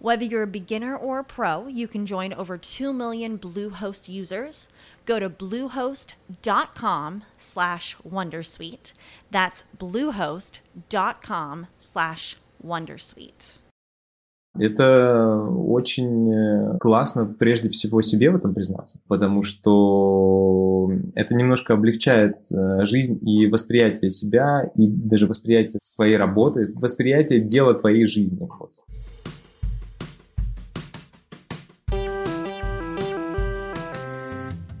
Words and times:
Whether 0.00 0.24
you're 0.24 0.44
a 0.44 0.46
beginner 0.46 0.96
or 0.96 1.18
a 1.18 1.24
pro, 1.24 1.66
you 1.66 1.88
can 1.88 2.06
join 2.06 2.32
over 2.32 2.56
2 2.56 2.92
million 2.92 3.36
Bluehost 3.36 4.08
users. 4.08 4.68
Go 5.04 5.18
to 5.18 5.28
bluehost.com 5.28 7.24
slash 7.36 7.96
wondersuite. 8.08 8.92
That's 9.32 9.64
bluehost.com 9.76 11.66
slash 11.80 12.36
wondersuite. 12.64 13.58
Это 14.56 15.46
очень 15.50 16.78
классно 16.78 17.26
прежде 17.26 17.68
всего 17.68 18.02
себе 18.02 18.30
в 18.30 18.36
этом 18.36 18.54
признаться, 18.54 18.98
потому 19.06 19.42
что 19.42 20.90
это 21.14 21.34
немножко 21.34 21.74
облегчает 21.74 22.38
жизнь 22.50 23.18
и 23.28 23.46
восприятие 23.46 24.10
себя, 24.10 24.70
и 24.74 24.86
даже 24.88 25.26
восприятие 25.26 25.78
своей 25.82 26.16
работы, 26.16 26.72
восприятие 26.74 27.40
дела 27.40 27.74
твоей 27.74 28.06
жизни. 28.06 28.48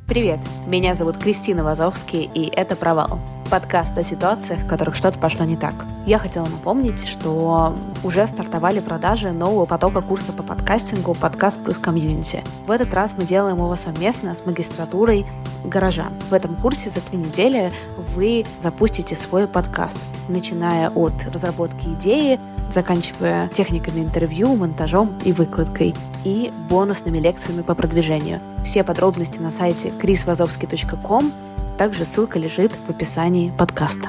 Привет, 0.08 0.38
меня 0.66 0.94
зовут 0.94 1.18
Кристина 1.18 1.62
Вазовский, 1.62 2.30
и 2.32 2.48
это 2.48 2.76
«Провал»— 2.76 3.20
подкаст 3.48 3.96
о 3.96 4.02
ситуациях, 4.02 4.60
в 4.60 4.66
которых 4.66 4.94
что-то 4.94 5.18
пошло 5.18 5.44
не 5.44 5.56
так. 5.56 5.74
Я 6.06 6.18
хотела 6.18 6.46
напомнить, 6.46 7.08
что 7.08 7.74
уже 8.04 8.26
стартовали 8.26 8.80
продажи 8.80 9.32
нового 9.32 9.64
потока 9.64 10.02
курса 10.02 10.32
по 10.32 10.42
подкастингу 10.42 11.14
«Подкаст 11.14 11.62
плюс 11.62 11.78
комьюнити». 11.78 12.44
В 12.66 12.70
этот 12.70 12.92
раз 12.94 13.14
мы 13.16 13.24
делаем 13.24 13.56
его 13.56 13.74
совместно 13.76 14.34
с 14.34 14.44
магистратурой 14.44 15.26
«Гаража». 15.64 16.06
В 16.30 16.34
этом 16.34 16.56
курсе 16.56 16.90
за 16.90 17.00
три 17.00 17.18
недели 17.18 17.72
вы 18.14 18.44
запустите 18.60 19.16
свой 19.16 19.48
подкаст, 19.48 19.98
начиная 20.28 20.90
от 20.90 21.14
разработки 21.32 21.86
идеи, 21.88 22.38
заканчивая 22.70 23.48
техниками 23.48 24.00
интервью, 24.00 24.54
монтажом 24.54 25.14
и 25.24 25.32
выкладкой, 25.32 25.94
и 26.24 26.52
бонусными 26.68 27.18
лекциями 27.18 27.62
по 27.62 27.74
продвижению. 27.74 28.40
Все 28.64 28.84
подробности 28.84 29.38
на 29.38 29.50
сайте 29.50 29.88
chrisvazovsky.com, 29.88 31.32
также 31.78 32.04
ссылка 32.04 32.40
лежит 32.40 32.72
в 32.72 32.90
описании 32.90 33.52
подкаста. 33.56 34.08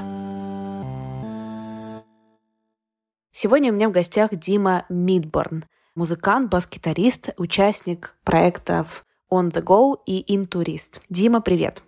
Сегодня 3.31 3.71
у 3.71 3.75
меня 3.75 3.89
в 3.89 3.91
гостях 3.91 4.31
Дима 4.33 4.85
Мидборн, 4.89 5.65
музыкант, 5.93 6.49
бас-гитарист, 6.49 7.29
участник 7.37 8.15
проектов 8.23 9.05
On 9.31 9.51
The 9.51 9.63
Go 9.63 9.99
и 10.07 10.35
Intourist. 10.35 10.99
Дима, 11.09 11.41
привет. 11.41 11.83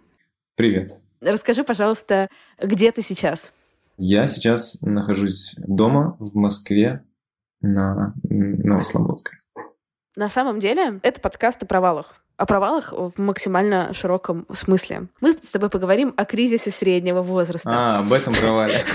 Привет. 0.55 1.01
Расскажи, 1.19 1.63
пожалуйста, 1.63 2.29
где 2.61 2.91
ты 2.91 3.01
сейчас? 3.01 3.51
Я 3.97 4.27
сейчас 4.27 4.83
нахожусь 4.83 5.55
дома 5.57 6.15
в 6.19 6.35
Москве 6.35 7.03
на 7.59 8.13
Новослободской. 8.29 9.39
На 10.15 10.29
самом 10.29 10.59
деле, 10.59 10.99
это 11.01 11.19
подкаст 11.19 11.63
о 11.63 11.65
провалах. 11.65 12.23
О 12.41 12.45
провалах 12.47 12.91
в 12.91 13.11
максимально 13.17 13.93
широком 13.93 14.47
смысле. 14.51 15.09
Мы 15.19 15.33
с 15.33 15.51
тобой 15.51 15.69
поговорим 15.69 16.11
о 16.17 16.25
кризисе 16.25 16.71
среднего 16.71 17.21
возраста. 17.21 17.69
А, 17.71 17.99
об 17.99 18.11
этом 18.11 18.33
провале. 18.33 18.83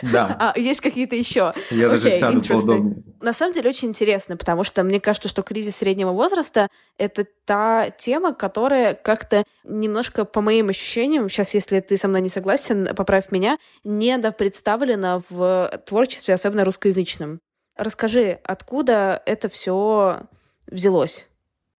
Да. 0.00 0.36
А 0.38 0.58
есть 0.58 0.80
какие-то 0.80 1.16
еще? 1.16 1.52
Я 1.70 1.88
даже 1.88 2.12
сяду 2.12 2.40
поудобнее. 2.40 3.02
На 3.20 3.32
самом 3.32 3.52
деле 3.52 3.70
очень 3.70 3.88
интересно, 3.88 4.36
потому 4.36 4.62
что 4.62 4.84
мне 4.84 5.00
кажется, 5.00 5.28
что 5.28 5.42
кризис 5.42 5.74
среднего 5.74 6.12
возраста— 6.12 6.68
это 6.98 7.26
та 7.44 7.90
тема, 7.90 8.32
которая 8.32 8.94
как-то 8.94 9.42
немножко, 9.64 10.24
по 10.24 10.40
моим 10.40 10.68
ощущениям, 10.68 11.28
сейчас, 11.28 11.52
если 11.52 11.80
ты 11.80 11.96
со 11.96 12.06
мной 12.06 12.20
не 12.20 12.28
согласен, 12.28 12.94
поправь 12.94 13.32
меня, 13.32 13.58
недопредставлена 13.82 15.20
в 15.28 15.82
творчестве, 15.84 16.34
особенно 16.34 16.64
русскоязычном. 16.64 17.40
Расскажи, 17.76 18.38
откуда 18.44 19.20
это 19.26 19.48
все 19.48 20.20
взялось? 20.68 21.27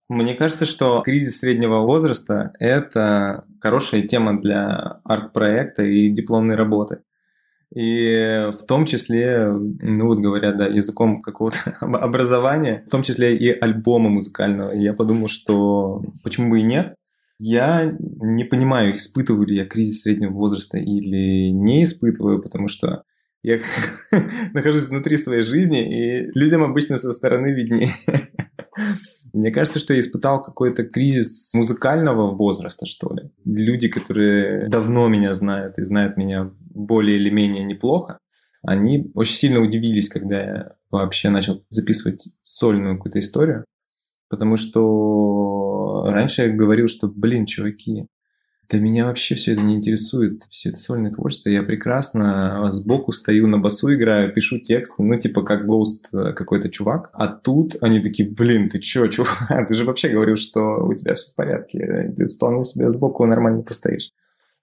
Мне 0.09 0.35
кажется, 0.35 0.65
что 0.65 1.03
кризис 1.03 1.39
среднего 1.39 1.81
возраста— 1.81 2.53
это 2.59 3.45
хорошая 3.61 4.03
тема 4.03 4.41
для 4.41 5.01
арт-проекта 5.05 5.85
и 5.85 6.09
дипломной 6.09 6.57
работы. 6.57 7.01
И 7.75 8.49
в 8.53 8.65
том 8.67 8.87
числе, 8.87 9.51
ну 9.51 10.07
вот 10.07 10.21
говоря, 10.21 10.53
да, 10.53 10.67
языком 10.67 11.21
какого-то 11.21 11.59
образования, 11.81 12.85
в 12.87 12.91
том 12.91 13.03
числе 13.03 13.37
и 13.37 13.51
альбома 13.51 14.09
музыкального. 14.09 14.73
Я 14.73 14.95
подумал, 14.95 15.29
что 15.29 16.03
почему 16.23 16.51
бы 16.51 16.61
и 16.61 16.63
нет. 16.65 16.95
Я 17.39 17.95
не 18.01 18.45
понимаю, 18.45 18.97
испытываю 18.97 19.47
ли 19.47 19.57
я 19.57 19.67
кризис 19.67 20.03
среднего 20.03 20.33
возраста 20.33 20.79
или 20.79 21.51
не 21.51 21.85
испытываю, 21.85 22.41
потому 22.41 22.69
что 22.69 23.05
я 23.43 23.61
нахожусь 24.53 24.89
внутри 24.89 25.17
своей 25.17 25.43
жизни, 25.43 26.27
и 26.27 26.31
людям 26.35 26.65
обычно 26.65 26.97
со 26.97 27.13
стороны 27.13 27.53
виднее. 27.53 27.93
Мне 29.33 29.51
кажется, 29.51 29.79
что 29.79 29.95
я 29.95 30.01
испытал 30.01 30.43
какой-то 30.43 30.85
кризис 30.85 31.53
музыкального 31.55 32.35
возраста, 32.35 32.87
что 32.87 33.13
ли. 33.15 33.31
Люди, 33.45 33.89
которые 33.89 34.69
давно 34.69 35.09
меня 35.09 35.35
знают 35.35 35.79
и 35.79 35.83
знают 35.83 36.17
меня 36.17 36.51
более 36.61 37.17
или 37.19 37.31
менее 37.31 37.65
неплохо, 37.65 38.19
они 38.63 39.11
очень 39.15 39.35
сильно 39.35 39.61
удивились, 39.61 40.09
когда 40.09 40.41
я 40.41 40.73
вообще 40.91 41.31
начал 41.31 41.65
записывать 41.69 42.31
сольную 42.43 42.97
какую-то 42.97 43.19
историю. 43.19 43.65
Потому 44.29 44.57
что 44.57 46.05
раньше 46.09 46.43
я 46.43 46.49
говорил, 46.49 46.89
что, 46.89 47.09
блин, 47.09 47.47
чуваки, 47.47 48.07
да 48.71 48.79
меня 48.79 49.07
вообще 49.07 49.35
все 49.35 49.53
это 49.53 49.63
не 49.63 49.77
интересует, 49.77 50.43
все 50.51 50.69
это 50.69 50.79
сольное 50.79 51.11
творчество. 51.11 51.49
Я 51.49 51.63
прекрасно 51.63 52.69
сбоку 52.71 53.13
стою, 53.13 53.47
на 53.47 53.59
басу 53.59 53.95
играю, 53.95 54.33
пишу 54.33 54.59
тексты, 54.59 55.03
ну, 55.03 55.19
типа, 55.19 55.43
как 55.43 55.65
гоуст 55.65 56.09
э, 56.13 56.35
какой-то 56.35 56.69
чувак. 56.69 57.09
А 57.15 57.29
тут 57.29 57.77
они 57.81 58.01
такие, 58.01 58.29
блин, 58.29 58.69
ты 58.69 58.79
чё, 58.79 59.07
чувак? 59.07 59.49
Ты 59.69 59.75
же 59.75 59.85
вообще 59.85 60.11
говорил, 60.11 60.37
что 60.37 60.85
у 60.85 60.93
тебя 60.95 61.15
все 61.15 61.33
в 61.33 61.35
порядке. 61.35 62.13
Ты 62.15 62.27
вполне 62.27 62.63
себе 62.63 62.91
сбоку 62.91 63.25
нормально 63.25 63.63
постоишь. 63.63 64.11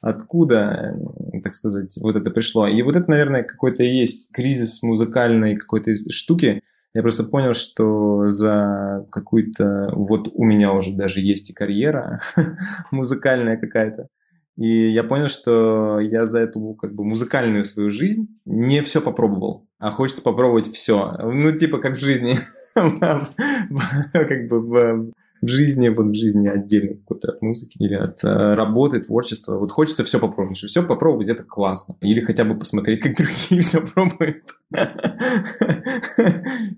Откуда, 0.01 0.95
так 1.43 1.55
сказать, 1.55 1.97
вот 1.99 2.15
это 2.15 2.29
пришло? 2.29 2.67
И 2.67 2.79
вот 2.83 2.95
это, 2.95 3.09
наверное, 3.09 3.41
какой-то 3.41 3.81
есть 3.81 4.31
кризис 4.31 4.83
музыкальной 4.83 5.55
какой-то 5.55 5.91
штуки, 6.11 6.61
я 6.95 7.01
просто 7.01 7.25
понял, 7.25 7.53
что 7.53 8.27
за 8.27 9.05
какую-то... 9.11 9.91
Вот 9.91 10.29
у 10.33 10.45
меня 10.45 10.71
уже 10.71 10.95
даже 10.95 11.19
есть 11.19 11.49
и 11.49 11.53
карьера 11.53 12.21
музыкальная 12.91 13.57
какая-то. 13.57 14.07
И 14.55 14.87
я 14.87 15.03
понял, 15.03 15.27
что 15.27 15.99
я 15.99 16.23
за 16.23 16.39
эту 16.39 16.73
как 16.75 16.95
бы 16.95 17.03
музыкальную 17.03 17.65
свою 17.65 17.91
жизнь 17.91 18.29
не 18.45 18.81
все 18.81 19.01
попробовал, 19.01 19.67
а 19.77 19.91
хочется 19.91 20.21
попробовать 20.21 20.67
все. 20.71 21.17
Ну, 21.21 21.51
типа 21.51 21.79
как 21.79 21.97
в 21.97 21.99
жизни. 21.99 22.35
Как 22.75 24.49
бы 24.49 25.11
в 25.41 25.47
жизни, 25.47 25.89
вот 25.89 26.07
в 26.07 26.13
жизни 26.13 26.47
отдельно 26.47 26.95
какой-то 26.95 27.31
от 27.31 27.41
музыки 27.41 27.77
или 27.79 27.95
от 27.95 28.23
э, 28.23 28.53
работы, 28.55 28.99
творчества. 28.99 29.57
Вот 29.57 29.71
хочется 29.71 30.03
все 30.03 30.19
попробовать, 30.19 30.57
что 30.57 30.67
все 30.67 30.83
попробовать 30.83 31.29
это 31.29 31.43
классно. 31.43 31.95
Или 32.01 32.19
хотя 32.19 32.43
бы 32.43 32.57
посмотреть, 32.57 33.01
как 33.01 33.15
другие 33.17 33.61
все 33.61 33.81
пробуют. 33.81 34.43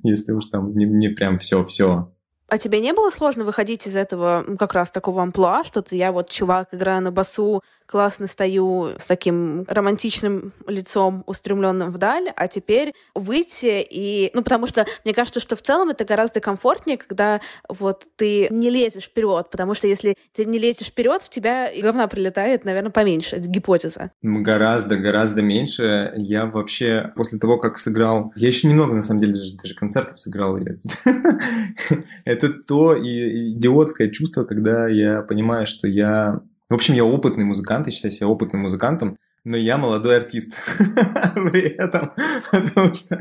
Если 0.03 0.31
уж 0.31 0.45
там 0.47 0.75
не, 0.75 0.85
не 0.85 1.09
прям 1.09 1.39
все-все. 1.39 2.11
А 2.49 2.57
тебе 2.57 2.79
не 2.79 2.93
было 2.93 3.09
сложно 3.09 3.43
выходить 3.43 3.87
из 3.87 3.97
этого 3.97 4.45
как 4.57 4.73
раз 4.73 4.89
такого 4.89 5.21
амплуа, 5.21 5.65
что 5.65 5.81
ты 5.81 5.97
я 5.97 6.13
вот 6.13 6.29
чувак, 6.29 6.69
играю 6.71 7.01
на 7.01 7.11
басу, 7.11 7.61
классно 7.87 8.27
стою 8.27 8.89
с 8.97 9.07
таким 9.07 9.63
романтичным 9.67 10.53
лицом, 10.67 11.23
устремленным 11.25 11.91
вдаль, 11.91 12.31
а 12.35 12.47
теперь 12.47 12.93
выйти 13.15 13.85
и... 13.89 14.29
Ну, 14.33 14.43
потому 14.43 14.67
что 14.67 14.85
мне 15.05 15.13
кажется, 15.13 15.39
что 15.39 15.55
в 15.55 15.61
целом 15.61 15.89
это 15.89 16.05
гораздо 16.05 16.39
комфортнее, 16.39 16.97
когда 16.97 17.41
вот 17.69 18.05
ты 18.17 18.47
не 18.51 18.69
лезешь 18.69 19.05
вперед, 19.05 19.49
потому 19.49 19.73
что 19.73 19.87
если 19.87 20.15
ты 20.35 20.45
не 20.45 20.59
лезешь 20.59 20.87
вперед, 20.87 21.21
в 21.21 21.29
тебя 21.29 21.71
говна 21.81 22.07
прилетает, 22.07 22.65
наверное, 22.65 22.91
поменьше. 22.91 23.37
Это 23.37 23.49
гипотеза. 23.49 24.11
Гораздо, 24.21 24.97
гораздо 24.97 25.41
меньше. 25.41 26.13
Я 26.17 26.45
вообще 26.45 27.11
после 27.15 27.39
того, 27.39 27.57
как 27.57 27.77
сыграл... 27.77 28.33
Я 28.35 28.47
еще 28.49 28.67
немного, 28.67 28.93
на 28.93 29.01
самом 29.01 29.21
деле, 29.21 29.33
даже, 29.61 29.75
концертов 29.75 30.19
сыграл. 30.19 30.57
Это 32.25 32.49
то 32.49 32.97
идиотское 32.97 34.09
чувство, 34.09 34.43
когда 34.43 34.87
я 34.87 35.21
понимаю, 35.21 35.67
что 35.67 35.87
я... 35.87 36.41
В 36.69 36.73
общем, 36.73 36.95
я 36.95 37.05
опытный 37.05 37.45
музыкант, 37.45 37.87
я 37.87 37.91
считаю 37.91 38.11
себя 38.11 38.27
опытным 38.27 38.63
музыкантом, 38.63 39.17
но 39.45 39.55
я 39.55 39.77
молодой 39.77 40.17
артист 40.17 40.53
при 40.77 41.61
этом, 41.61 42.11
потому 42.51 42.93
что 42.93 43.17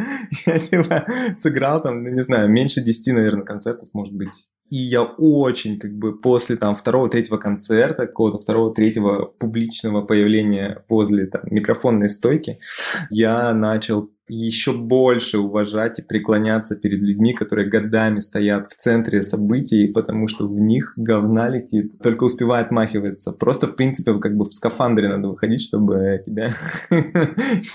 я 0.46 0.58
типа 0.58 1.06
сыграл 1.37 1.81
там, 1.81 2.02
ну, 2.02 2.10
не 2.10 2.22
знаю, 2.22 2.50
меньше 2.50 2.82
10, 2.82 3.14
наверное, 3.14 3.44
концертов, 3.44 3.88
может 3.93 4.14
быть. 4.14 4.48
И 4.69 4.76
я 4.76 5.04
очень, 5.04 5.78
как 5.78 5.93
бы, 5.96 6.20
после 6.20 6.56
там 6.56 6.75
второго, 6.75 7.08
третьего 7.08 7.37
концерта, 7.37 8.08
какого-то 8.08 8.40
второго, 8.40 8.75
третьего 8.75 9.26
публичного 9.26 10.02
появления 10.02 10.84
возле 10.88 11.26
там 11.26 11.42
микрофонной 11.44 12.08
стойки, 12.08 12.58
я 13.10 13.54
начал 13.54 14.10
еще 14.28 14.73
больше 14.73 15.38
уважать 15.38 15.99
и 15.99 16.02
преклоняться 16.02 16.76
перед 16.76 17.00
людьми, 17.00 17.32
которые 17.32 17.69
годами 17.69 18.19
стоят 18.20 18.70
в 18.70 18.76
центре 18.76 19.23
событий, 19.23 19.88
потому 19.88 20.28
что 20.28 20.49
в 20.49 20.58
них 20.58 20.94
говна 20.96 21.49
летит, 21.49 21.99
только 22.02 22.25
успевает 22.25 22.70
махиваться. 22.70 23.32
Просто, 23.32 23.67
в 23.67 23.76
принципе, 23.76 24.19
как 24.19 24.37
бы 24.37 24.44
в 24.44 24.52
скафандре 24.52 25.08
надо 25.08 25.28
выходить, 25.28 25.62
чтобы 25.62 26.20
тебя 26.25 26.55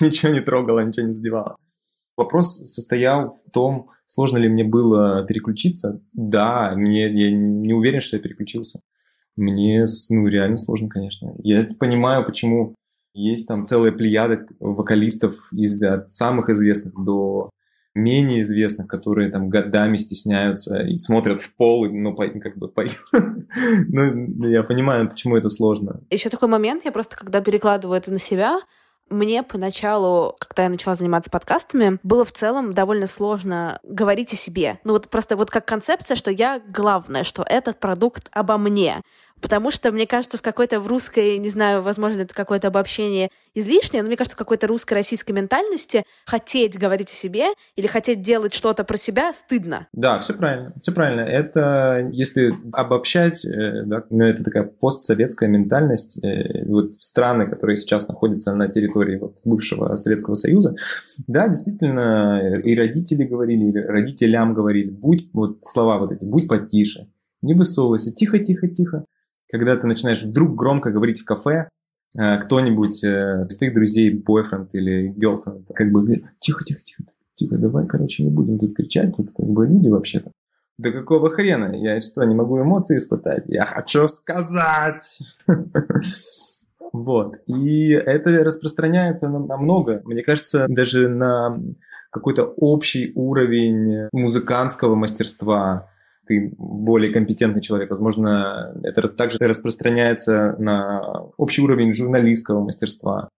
ничего 0.00 0.32
не 0.32 0.40
трогало, 0.40 0.84
ничего 0.84 1.06
не 1.06 1.12
задевало. 1.12 1.56
Вопрос 2.16 2.56
состоял 2.56 3.38
в 3.46 3.50
том, 3.50 3.88
сложно 4.06 4.38
ли 4.38 4.48
мне 4.48 4.64
было 4.64 5.24
переключиться. 5.26 6.02
Да, 6.12 6.74
мне, 6.76 7.10
я 7.10 7.30
не 7.30 7.72
уверен, 7.72 8.00
что 8.00 8.16
я 8.16 8.22
переключился. 8.22 8.80
Мне 9.36 9.84
ну, 10.10 10.26
реально 10.26 10.58
сложно, 10.58 10.88
конечно. 10.88 11.32
Я 11.42 11.66
понимаю, 11.78 12.24
почему 12.24 12.74
есть 13.14 13.46
там 13.46 13.64
целая 13.64 13.92
плеяда 13.92 14.46
вокалистов 14.60 15.34
из 15.52 15.82
от 15.82 16.10
самых 16.10 16.48
известных 16.48 16.94
до 16.94 17.50
менее 17.94 18.42
известных, 18.42 18.88
которые 18.88 19.30
там 19.30 19.50
годами 19.50 19.96
стесняются 19.96 20.80
и 20.82 20.96
смотрят 20.96 21.40
в 21.40 21.54
пол, 21.54 21.86
ну, 21.90 22.14
по, 22.14 22.26
как 22.28 22.56
бы 22.56 22.68
поют. 22.68 22.96
ну, 23.12 24.48
я 24.48 24.62
понимаю, 24.62 25.10
почему 25.10 25.36
это 25.36 25.50
сложно. 25.50 26.00
Еще 26.10 26.30
такой 26.30 26.48
момент, 26.48 26.84
я 26.84 26.92
просто, 26.92 27.16
когда 27.16 27.42
перекладываю 27.42 27.98
это 27.98 28.10
на 28.10 28.18
себя, 28.18 28.60
мне 29.10 29.42
поначалу, 29.42 30.36
когда 30.38 30.64
я 30.64 30.68
начала 30.70 30.94
заниматься 30.94 31.30
подкастами, 31.30 31.98
было 32.02 32.24
в 32.24 32.32
целом 32.32 32.72
довольно 32.72 33.06
сложно 33.06 33.78
говорить 33.82 34.32
о 34.32 34.36
себе. 34.36 34.80
Ну 34.84 34.94
вот 34.94 35.10
просто 35.10 35.36
вот 35.36 35.50
как 35.50 35.66
концепция, 35.66 36.16
что 36.16 36.30
я 36.30 36.62
главное, 36.66 37.24
что 37.24 37.44
этот 37.46 37.78
продукт 37.78 38.28
обо 38.32 38.56
мне. 38.56 39.02
Потому 39.40 39.70
что, 39.70 39.90
мне 39.90 40.06
кажется, 40.06 40.38
в 40.38 40.42
какой-то 40.42 40.80
в 40.80 40.86
русской, 40.86 41.38
не 41.38 41.48
знаю, 41.48 41.82
возможно, 41.82 42.20
это 42.20 42.34
какое-то 42.34 42.68
обобщение 42.68 43.30
излишнее, 43.54 44.02
но 44.02 44.08
мне 44.08 44.16
кажется, 44.16 44.36
в 44.36 44.38
какой-то 44.38 44.66
русской 44.66 44.94
российской 44.94 45.32
ментальности 45.32 46.04
хотеть 46.26 46.78
говорить 46.78 47.10
о 47.10 47.14
себе 47.14 47.46
или 47.76 47.86
хотеть 47.86 48.22
делать 48.22 48.54
что-то 48.54 48.84
про 48.84 48.96
себя 48.96 49.32
стыдно. 49.32 49.88
Да, 49.92 50.20
все 50.20 50.34
правильно, 50.34 50.72
все 50.78 50.92
правильно. 50.92 51.20
Это, 51.20 52.08
если 52.12 52.54
обобщать, 52.72 53.44
э, 53.44 53.82
да, 53.84 54.04
ну, 54.10 54.24
это 54.24 54.42
такая 54.44 54.64
постсоветская 54.64 55.48
ментальность. 55.48 56.22
Э, 56.24 56.64
вот 56.66 56.94
страны, 56.94 57.48
которые 57.48 57.76
сейчас 57.76 58.08
находятся 58.08 58.54
на 58.54 58.68
территории 58.68 59.18
вот, 59.18 59.38
бывшего 59.44 59.96
Советского 59.96 60.34
Союза, 60.34 60.74
да, 61.26 61.48
действительно, 61.48 62.60
и 62.64 62.74
родители 62.74 63.24
говорили, 63.24 63.70
и 63.70 63.78
родителям 63.78 64.54
говорили, 64.54 64.90
будь, 64.90 65.28
вот 65.32 65.58
слова 65.62 65.98
вот 65.98 66.12
эти, 66.12 66.24
будь 66.24 66.48
потише, 66.48 67.08
не 67.42 67.54
высовывайся, 67.54 68.12
тихо-тихо-тихо 68.12 69.04
когда 69.52 69.76
ты 69.76 69.86
начинаешь 69.86 70.22
вдруг 70.22 70.56
громко 70.56 70.90
говорить 70.90 71.20
в 71.20 71.24
кафе, 71.24 71.68
э, 72.18 72.38
кто-нибудь 72.38 73.04
э, 73.04 73.46
из 73.48 73.56
твоих 73.56 73.74
друзей, 73.74 74.10
бойфренд 74.10 74.74
или 74.74 75.14
girlfriend, 75.14 75.66
как 75.74 75.92
бы, 75.92 76.06
тихо, 76.40 76.64
тихо, 76.64 76.80
тихо, 76.82 77.04
тихо, 77.34 77.58
давай, 77.58 77.86
короче, 77.86 78.24
не 78.24 78.30
будем 78.30 78.58
тут 78.58 78.74
кричать, 78.74 79.14
тут 79.14 79.30
как 79.36 79.46
бы 79.46 79.66
люди 79.66 79.88
вообще-то. 79.88 80.32
Да 80.78 80.90
какого 80.90 81.28
хрена? 81.28 81.76
Я 81.76 82.00
что, 82.00 82.24
не 82.24 82.34
могу 82.34 82.60
эмоции 82.60 82.96
испытать? 82.96 83.44
Я 83.46 83.64
хочу 83.64 84.08
сказать! 84.08 85.18
Вот. 86.94 87.38
И 87.46 87.92
это 87.92 88.44
распространяется 88.44 89.26
на, 89.26 89.56
много. 89.56 90.02
Мне 90.04 90.22
кажется, 90.22 90.66
даже 90.68 91.08
на 91.08 91.58
какой-то 92.10 92.44
общий 92.44 93.12
уровень 93.14 94.08
музыкантского 94.12 94.94
мастерства, 94.94 95.88
ты 96.26 96.54
более 96.56 97.12
компетентный 97.12 97.62
человек. 97.62 97.90
Возможно, 97.90 98.74
это 98.82 99.06
также 99.08 99.38
распространяется 99.40 100.56
на 100.58 101.22
общий 101.36 101.62
уровень 101.62 101.92
журналистского 101.92 102.64
мастерства. 102.64 103.28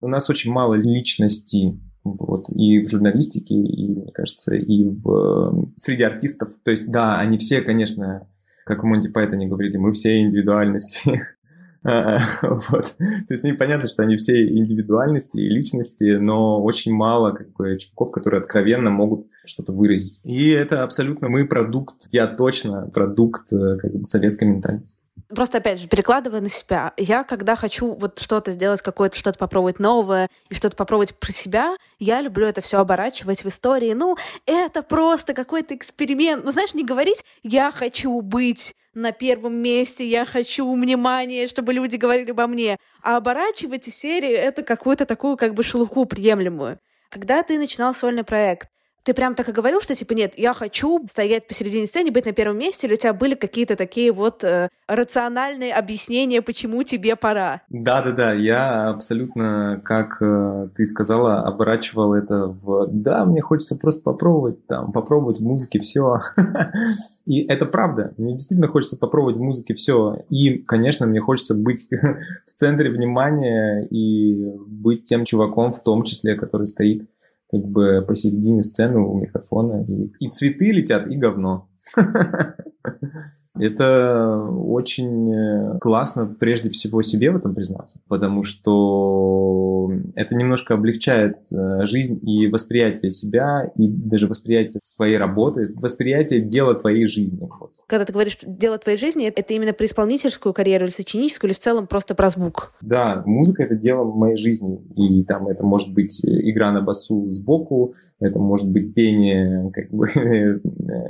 У 0.00 0.08
нас 0.08 0.30
очень 0.30 0.52
мало 0.52 0.74
личности 0.74 1.78
вот, 2.04 2.48
и 2.50 2.82
в 2.82 2.88
журналистике, 2.88 3.54
и, 3.54 3.88
мне 3.88 4.12
кажется, 4.12 4.54
и 4.54 4.84
в, 4.84 5.66
среди 5.76 6.02
артистов. 6.02 6.50
То 6.62 6.70
есть, 6.70 6.90
да, 6.90 7.18
они 7.18 7.38
все, 7.38 7.60
конечно, 7.60 8.26
как 8.64 8.84
у 8.84 8.86
Монти 8.86 9.08
Пайтоне 9.08 9.46
говорили, 9.46 9.76
мы 9.76 9.92
все 9.92 10.20
индивидуальности. 10.20 11.22
вот. 12.42 12.94
То 12.98 13.30
есть 13.30 13.44
непонятно, 13.44 13.88
что 13.88 14.02
они 14.02 14.16
все 14.16 14.46
индивидуальности 14.46 15.38
и 15.38 15.48
личности, 15.48 16.16
но 16.16 16.62
очень 16.62 16.92
мало 16.92 17.32
как 17.32 17.52
бы 17.52 17.78
чуваков, 17.78 18.12
которые 18.12 18.42
откровенно 18.42 18.90
могут 18.90 19.26
что-то 19.46 19.72
выразить. 19.72 20.20
И 20.22 20.50
это 20.50 20.82
абсолютно 20.82 21.28
мы 21.28 21.46
продукт, 21.46 22.08
я 22.10 22.26
точно 22.26 22.90
продукт 22.92 23.50
э, 23.52 23.78
как 23.78 23.92
бы, 23.92 24.04
советской 24.04 24.44
ментальности. 24.44 25.00
Просто, 25.34 25.58
опять 25.58 25.78
же, 25.78 25.86
перекладывая 25.86 26.40
на 26.40 26.48
себя, 26.48 26.92
я, 26.96 27.22
когда 27.22 27.54
хочу 27.54 27.94
вот 27.94 28.18
что-то 28.18 28.50
сделать, 28.50 28.82
какое-то 28.82 29.16
что-то 29.16 29.38
попробовать 29.38 29.78
новое 29.78 30.28
и 30.48 30.54
что-то 30.54 30.76
попробовать 30.76 31.14
про 31.14 31.32
себя, 31.32 31.76
я 32.00 32.20
люблю 32.20 32.46
это 32.46 32.60
все 32.60 32.80
оборачивать 32.80 33.44
в 33.44 33.48
истории. 33.48 33.92
Ну, 33.92 34.16
это 34.44 34.82
просто 34.82 35.32
какой-то 35.32 35.76
эксперимент. 35.76 36.44
Ну, 36.44 36.50
знаешь, 36.50 36.74
не 36.74 36.84
говорить 36.84 37.24
«я 37.44 37.70
хочу 37.70 38.20
быть 38.22 38.74
на 38.94 39.12
первом 39.12 39.54
месте, 39.54 40.06
я 40.06 40.24
хочу 40.24 40.70
внимания, 40.72 41.46
чтобы 41.46 41.72
люди 41.72 41.96
говорили 41.96 42.30
обо 42.30 42.46
мне», 42.46 42.76
а 43.02 43.16
оборачивать 43.16 43.88
из 43.88 43.96
серии 43.96 44.30
это 44.30 44.62
какую-то 44.62 45.06
такую 45.06 45.36
как 45.36 45.54
бы 45.54 45.62
шелуху 45.62 46.04
приемлемую. 46.04 46.78
Когда 47.10 47.42
ты 47.42 47.58
начинал 47.58 47.94
сольный 47.94 48.24
проект, 48.24 48.68
ты 49.02 49.14
прям 49.14 49.34
так 49.34 49.48
и 49.48 49.52
говорил, 49.52 49.80
что 49.80 49.94
типа 49.94 50.12
нет, 50.12 50.34
я 50.36 50.52
хочу 50.52 51.04
стоять 51.08 51.48
посередине 51.48 51.86
сцены, 51.86 52.10
быть 52.10 52.26
на 52.26 52.32
первом 52.32 52.58
месте, 52.58 52.86
или 52.86 52.94
у 52.94 52.96
тебя 52.96 53.12
были 53.12 53.34
какие-то 53.34 53.76
такие 53.76 54.12
вот 54.12 54.44
э, 54.44 54.68
рациональные 54.86 55.72
объяснения, 55.74 56.42
почему 56.42 56.82
тебе 56.82 57.16
пора? 57.16 57.62
Да, 57.70 58.02
да, 58.02 58.12
да, 58.12 58.32
я 58.32 58.88
абсолютно, 58.90 59.80
как 59.84 60.20
э, 60.20 60.68
ты 60.76 60.86
сказала, 60.86 61.40
оборачивал 61.42 62.14
это 62.14 62.46
в 62.46 62.88
да, 62.88 63.24
мне 63.24 63.40
хочется 63.40 63.76
просто 63.76 64.02
попробовать 64.02 64.66
там, 64.66 64.92
попробовать 64.92 65.38
в 65.38 65.44
музыке 65.44 65.80
все. 65.80 66.20
И 67.26 67.46
это 67.46 67.66
правда, 67.66 68.12
мне 68.16 68.32
действительно 68.32 68.68
хочется 68.68 68.96
попробовать 68.96 69.36
в 69.36 69.42
музыке 69.42 69.74
все. 69.74 70.24
И, 70.28 70.58
конечно, 70.58 71.06
мне 71.06 71.20
хочется 71.20 71.54
быть 71.54 71.86
в 72.46 72.52
центре 72.52 72.90
внимания 72.90 73.86
и 73.90 74.52
быть 74.66 75.04
тем 75.04 75.24
чуваком 75.24 75.72
в 75.72 75.82
том 75.82 76.02
числе, 76.04 76.34
который 76.34 76.66
стоит 76.66 77.08
как 77.50 77.64
бы 77.66 78.04
посередине 78.06 78.62
сцены 78.62 79.00
у 79.00 79.18
микрофона. 79.18 79.84
И, 79.84 80.12
и 80.20 80.30
цветы 80.30 80.70
летят, 80.70 81.08
и 81.08 81.16
говно. 81.16 81.68
Это 83.58 84.46
очень 84.48 85.34
э, 85.34 85.78
классно 85.80 86.26
прежде 86.26 86.70
всего 86.70 87.02
себе 87.02 87.30
в 87.32 87.36
этом 87.36 87.54
признаться, 87.54 87.98
потому 88.08 88.44
что 88.44 89.90
это 90.14 90.34
немножко 90.34 90.74
облегчает 90.74 91.38
э, 91.50 91.84
жизнь 91.86 92.20
и 92.22 92.46
восприятие 92.48 93.10
себя, 93.10 93.70
и 93.76 93.88
даже 93.88 94.28
восприятие 94.28 94.80
своей 94.84 95.16
работы, 95.16 95.72
восприятие 95.74 96.40
дела 96.40 96.74
твоей 96.74 97.06
жизни. 97.06 97.40
Вот. 97.40 97.72
Когда 97.86 98.04
ты 98.04 98.12
говоришь 98.12 98.38
дело 98.42 98.78
твоей 98.78 98.98
жизни, 98.98 99.26
это 99.26 99.52
именно 99.52 99.72
про 99.72 99.86
исполнительскую 99.86 100.52
карьеру 100.52 100.84
или 100.84 100.90
сочиническую, 100.90 101.50
или 101.50 101.54
в 101.54 101.60
целом 101.60 101.86
просто 101.86 102.14
про 102.14 102.30
звук? 102.30 102.72
Да, 102.80 103.22
музыка— 103.26 103.62
это 103.64 103.74
дело 103.74 104.04
моей 104.04 104.36
жизни, 104.36 104.80
и 104.96 105.24
там 105.24 105.48
это 105.48 105.64
может 105.64 105.92
быть 105.92 106.20
игра 106.24 106.70
на 106.72 106.82
басу 106.82 107.30
сбоку, 107.30 107.94
это 108.20 108.38
может 108.38 108.70
быть 108.70 108.94
пение 108.94 109.70
как 109.72 109.90
бы, 109.90 110.08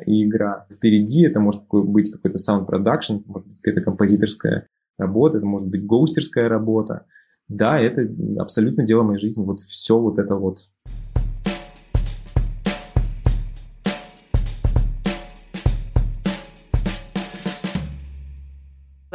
и 0.06 0.25
игра 0.25 0.66
впереди, 0.73 1.26
это 1.26 1.40
может 1.40 1.62
быть 1.70 2.11
какой-то 2.11 2.29
sound 2.37 2.66
production, 2.66 3.22
может 3.26 3.49
быть 3.49 3.60
какая-то 3.60 3.82
композиторская 3.82 4.66
работа, 4.99 5.38
это 5.38 5.46
может 5.46 5.68
быть 5.68 5.84
гоустерская 5.84 6.49
работа. 6.49 7.06
Да, 7.49 7.80
это 7.80 8.08
абсолютно 8.38 8.84
дело 8.84 9.02
моей 9.02 9.18
жизни. 9.18 9.42
Вот 9.42 9.60
все 9.60 9.99
вот 9.99 10.18
это 10.18 10.37
вот. 10.37 10.68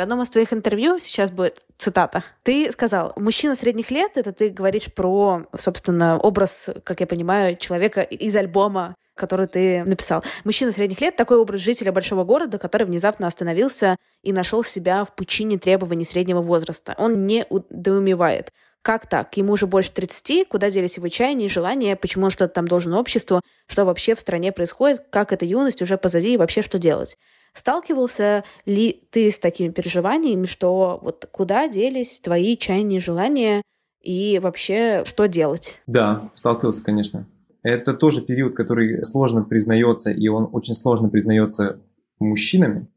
Одном 0.06 0.22
из 0.22 0.30
твоих 0.30 0.54
интервью, 0.54 1.00
сейчас 1.00 1.32
будет 1.32 1.64
цитата, 1.78 2.24
ты 2.44 2.72
сказал, 2.72 3.14
мужчина 3.16 3.56
средних 3.56 3.92
лет, 3.92 4.18
это 4.18 4.32
ты 4.32 4.50
говоришь 4.50 4.94
про, 4.94 5.46
собственно, 5.58 6.18
образ, 6.18 6.70
как 6.84 7.00
я 7.02 7.08
понимаю, 7.08 7.58
человека 7.58 8.02
из 8.02 8.36
альбома 8.36 8.96
который 9.16 9.48
ты 9.48 9.84
написал. 9.86 10.24
Мужчина 10.44 10.74
средних 10.74 11.00
лет— 11.02 11.16
такой 11.18 11.38
образ 11.38 11.62
жителя 11.62 11.92
большого 11.94 12.26
города, 12.26 12.58
который 12.58 12.86
внезапно 12.86 13.28
остановился 13.28 13.96
и 14.24 14.34
нашел 14.34 14.62
себя 14.62 15.06
в 15.06 15.16
пучине 15.16 15.58
требований 15.58 16.04
среднего 16.04 16.42
возраста. 16.42 16.96
Он 16.98 17.26
не 17.26 17.46
недоумевает. 17.50 18.52
Как 18.82 19.10
так? 19.10 19.36
Ему 19.36 19.54
уже 19.54 19.66
больше 19.66 19.92
30, 19.92 20.48
куда 20.48 20.70
делись 20.70 20.98
его 20.98 21.08
чаяния 21.08 21.48
и 21.48 21.50
желания, 21.50 21.96
почему 21.96 22.26
он 22.26 22.32
что-то 22.32 22.54
там 22.54 22.68
должен 22.68 22.94
обществу, 22.94 23.42
что 23.66 23.84
вообще 23.84 24.14
в 24.14 24.20
стране 24.20 24.52
происходит, 24.52 25.06
как 25.10 25.34
эта 25.34 25.44
юность 25.44 25.82
уже 25.82 25.98
позади 25.98 26.34
и 26.34 26.38
вообще 26.38 26.62
что 26.62 26.78
делать. 26.78 27.18
Сталкивался 27.56 28.44
ли 28.66 29.08
ты 29.10 29.32
с 29.32 29.40
такими 29.40 29.72
переживаниями, 29.72 30.46
что 30.46 31.00
вот 31.02 31.28
куда 31.32 31.68
делись 31.68 32.20
твои 32.20 32.58
чаяния 32.58 32.98
и 32.98 33.02
желания 33.02 33.62
и 34.02 34.40
вообще 34.44 35.04
что 35.06 35.28
делать? 35.28 35.82
Да, 35.88 36.30
сталкивался, 36.36 36.84
конечно. 36.84 37.28
Это 37.64 37.94
тоже 37.94 38.22
период, 38.22 38.56
который 38.56 39.04
сложно 39.04 39.44
признается, 39.44 40.12
и 40.12 40.28
он 40.28 40.50
очень 40.52 40.76
сложно 40.76 41.10
признается 41.10 41.80
мужчинами, 42.20 42.88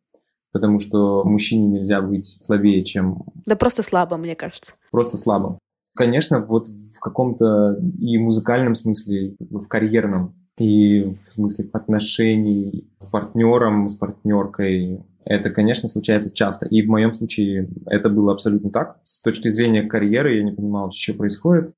потому 0.53 0.81
что 0.81 1.25
мужчине 1.25 1.69
нельзя 1.69 2.03
быть 2.03 2.37
слабее, 2.43 2.85
чем... 2.85 3.25
Да 3.47 3.57
просто 3.57 3.83
слабым, 3.83 4.21
мне 4.21 4.35
кажется. 4.35 4.75
Просто 4.91 5.17
слабым. 5.17 5.59
Конечно, 5.97 6.41
вот 6.41 6.69
в 6.69 7.01
каком-то 7.01 7.79
и 7.99 8.19
музыкальном 8.19 8.75
смысле, 8.75 9.37
в 9.39 9.67
карьерном, 9.69 10.35
и 10.59 11.05
в 11.05 11.33
смысле 11.33 11.69
отношений 11.73 12.89
с 12.99 13.07
партнером, 13.07 13.89
с 13.89 13.95
партнеркой, 13.95 15.05
это, 15.25 15.51
конечно, 15.51 15.89
случается 15.89 16.33
часто. 16.33 16.67
И 16.67 16.83
в 16.83 16.89
моем 16.89 17.13
случае 17.13 17.69
это 17.87 18.09
было 18.09 18.33
абсолютно 18.33 18.71
так. 18.71 18.99
С 19.03 19.21
точки 19.21 19.49
зрения 19.49 19.83
карьеры 19.83 20.37
я 20.37 20.43
не 20.43 20.53
понимал, 20.53 20.91
что 20.91 21.15
происходит 21.15 21.75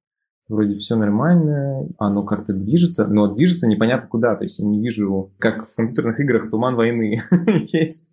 вроде 0.50 0.76
все 0.76 0.96
нормально, 0.96 1.88
оно 1.96 2.25
как-то 2.25 2.52
движется, 2.52 3.06
но 3.06 3.32
движется 3.32 3.68
непонятно 3.68 4.08
куда. 4.08 4.34
То 4.34 4.44
есть 4.44 4.58
я 4.58 4.66
не 4.66 4.80
вижу, 4.80 5.32
как 5.38 5.68
в 5.68 5.75
компьютерных 5.76 6.18
играх 6.20 6.50
«Туман 6.50 6.75
войны». 6.75 7.22
Есть 7.72 8.10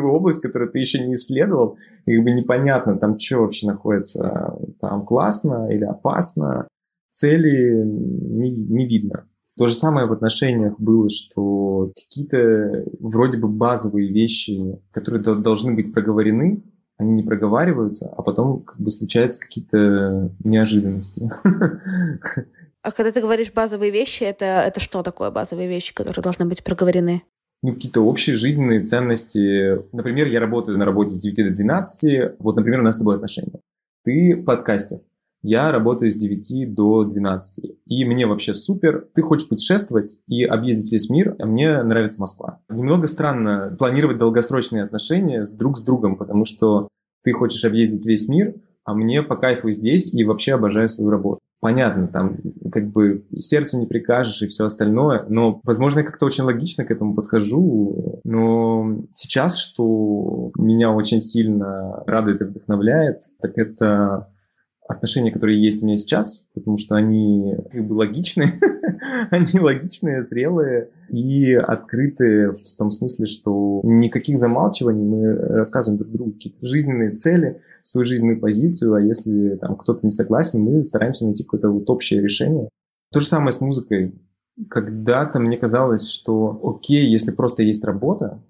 область, 0.00 0.40
которую 0.40 0.70
ты 0.70 0.78
еще 0.78 1.04
не 1.04 1.14
исследовал, 1.14 1.76
и 2.06 2.14
как 2.14 2.24
бы 2.24 2.30
непонятно, 2.30 2.96
там 2.96 3.18
что 3.18 3.40
вообще 3.40 3.66
находится, 3.66 4.56
там 4.80 5.04
классно 5.04 5.68
или 5.72 5.84
опасно, 5.84 6.68
цели 7.10 7.82
не, 7.84 8.50
не 8.52 8.86
видно. 8.86 9.26
То 9.58 9.68
же 9.68 9.74
самое 9.74 10.06
в 10.06 10.12
отношениях 10.12 10.78
было, 10.78 11.10
что 11.10 11.92
какие-то 11.94 12.84
вроде 13.00 13.38
бы 13.38 13.48
базовые 13.48 14.08
вещи, 14.08 14.78
которые 14.92 15.22
должны 15.22 15.74
быть 15.74 15.92
проговорены, 15.92 16.62
они 16.96 17.12
не 17.12 17.22
проговариваются, 17.22 18.12
а 18.16 18.22
потом 18.22 18.62
как 18.62 18.80
бы 18.80 18.90
случаются 18.90 19.40
какие-то 19.40 20.30
неожиданности. 20.44 21.30
А 22.84 22.90
когда 22.90 23.12
ты 23.12 23.20
говоришь 23.20 23.52
базовые 23.52 23.92
вещи, 23.92 24.24
это, 24.24 24.44
это 24.44 24.80
что 24.80 25.04
такое 25.04 25.30
базовые 25.30 25.68
вещи, 25.68 25.94
которые 25.94 26.20
должны 26.20 26.46
быть 26.46 26.64
проговорены? 26.64 27.22
Ну, 27.62 27.74
какие-то 27.74 28.00
общие 28.00 28.36
жизненные 28.36 28.84
ценности. 28.84 29.78
Например, 29.94 30.26
я 30.26 30.40
работаю 30.40 30.78
на 30.78 30.84
работе 30.84 31.10
с 31.10 31.20
9 31.20 31.50
до 31.50 31.54
12. 31.54 32.40
Вот, 32.40 32.56
например, 32.56 32.80
у 32.80 32.82
нас 32.82 32.96
с 32.96 32.98
тобой 32.98 33.14
отношения. 33.14 33.60
Ты 34.04 34.36
подкастер. 34.36 34.98
Я 35.42 35.72
работаю 35.72 36.10
с 36.10 36.16
9 36.16 36.74
до 36.74 37.04
12. 37.04 37.64
И 37.86 38.04
мне 38.04 38.26
вообще 38.26 38.54
супер. 38.54 39.08
Ты 39.14 39.22
хочешь 39.22 39.48
путешествовать 39.48 40.16
и 40.28 40.44
объездить 40.44 40.92
весь 40.92 41.10
мир, 41.10 41.34
а 41.38 41.46
мне 41.46 41.82
нравится 41.82 42.20
Москва. 42.20 42.60
Немного 42.68 43.06
странно 43.06 43.74
планировать 43.78 44.18
долгосрочные 44.18 44.84
отношения 44.84 45.44
с 45.44 45.50
друг 45.50 45.78
с 45.78 45.82
другом, 45.82 46.16
потому 46.16 46.44
что 46.44 46.88
ты 47.24 47.32
хочешь 47.32 47.64
объездить 47.64 48.06
весь 48.06 48.28
мир, 48.28 48.54
а 48.84 48.94
мне 48.94 49.22
по 49.22 49.36
кайфу 49.36 49.70
здесь 49.70 50.14
и 50.14 50.24
вообще 50.24 50.54
обожаю 50.54 50.88
свою 50.88 51.10
работу. 51.10 51.40
Понятно, 51.60 52.08
там 52.08 52.38
как 52.72 52.90
бы 52.90 53.24
сердцу 53.36 53.78
не 53.78 53.86
прикажешь 53.86 54.42
и 54.42 54.48
все 54.48 54.66
остальное, 54.66 55.24
но, 55.28 55.60
возможно, 55.62 56.00
я 56.00 56.04
как-то 56.04 56.26
очень 56.26 56.42
логично 56.42 56.84
к 56.84 56.90
этому 56.90 57.14
подхожу, 57.14 58.20
но 58.24 59.04
сейчас, 59.12 59.58
что 59.58 60.50
меня 60.58 60.90
очень 60.90 61.20
сильно 61.20 62.02
радует 62.04 62.40
и 62.40 62.44
вдохновляет, 62.46 63.22
так 63.40 63.56
это 63.58 64.31
отношения, 64.92 65.32
которые 65.32 65.62
есть 65.62 65.82
у 65.82 65.86
меня 65.86 65.98
сейчас, 65.98 66.44
потому 66.54 66.78
что 66.78 66.94
они 66.94 67.56
как 67.70 67.86
бы 67.86 67.94
логичны, 67.94 68.52
они 69.30 69.58
логичные, 69.58 70.22
зрелые 70.22 70.90
и 71.10 71.54
открытые 71.54 72.52
в 72.52 72.76
том 72.76 72.90
смысле, 72.90 73.26
что 73.26 73.80
никаких 73.84 74.38
замалчиваний 74.38 75.04
мы 75.04 75.34
рассказываем 75.34 75.98
друг 75.98 76.12
другу 76.12 76.32
какие-то 76.32 76.66
жизненные 76.66 77.12
цели, 77.12 77.60
свою 77.82 78.04
жизненную 78.04 78.40
позицию, 78.40 78.94
а 78.94 79.00
если 79.00 79.56
там 79.56 79.76
кто-то 79.76 80.00
не 80.02 80.10
согласен, 80.10 80.60
мы 80.60 80.84
стараемся 80.84 81.24
найти 81.24 81.42
какое-то 81.42 81.70
вот 81.70 81.88
общее 81.90 82.22
решение. 82.22 82.68
То 83.12 83.20
же 83.20 83.26
самое 83.26 83.52
с 83.52 83.60
музыкой. 83.60 84.14
Когда-то 84.70 85.38
мне 85.38 85.56
казалось, 85.56 86.08
что 86.08 86.60
окей, 86.62 87.10
если 87.10 87.30
просто 87.30 87.62
есть 87.62 87.84
работа, 87.84 88.42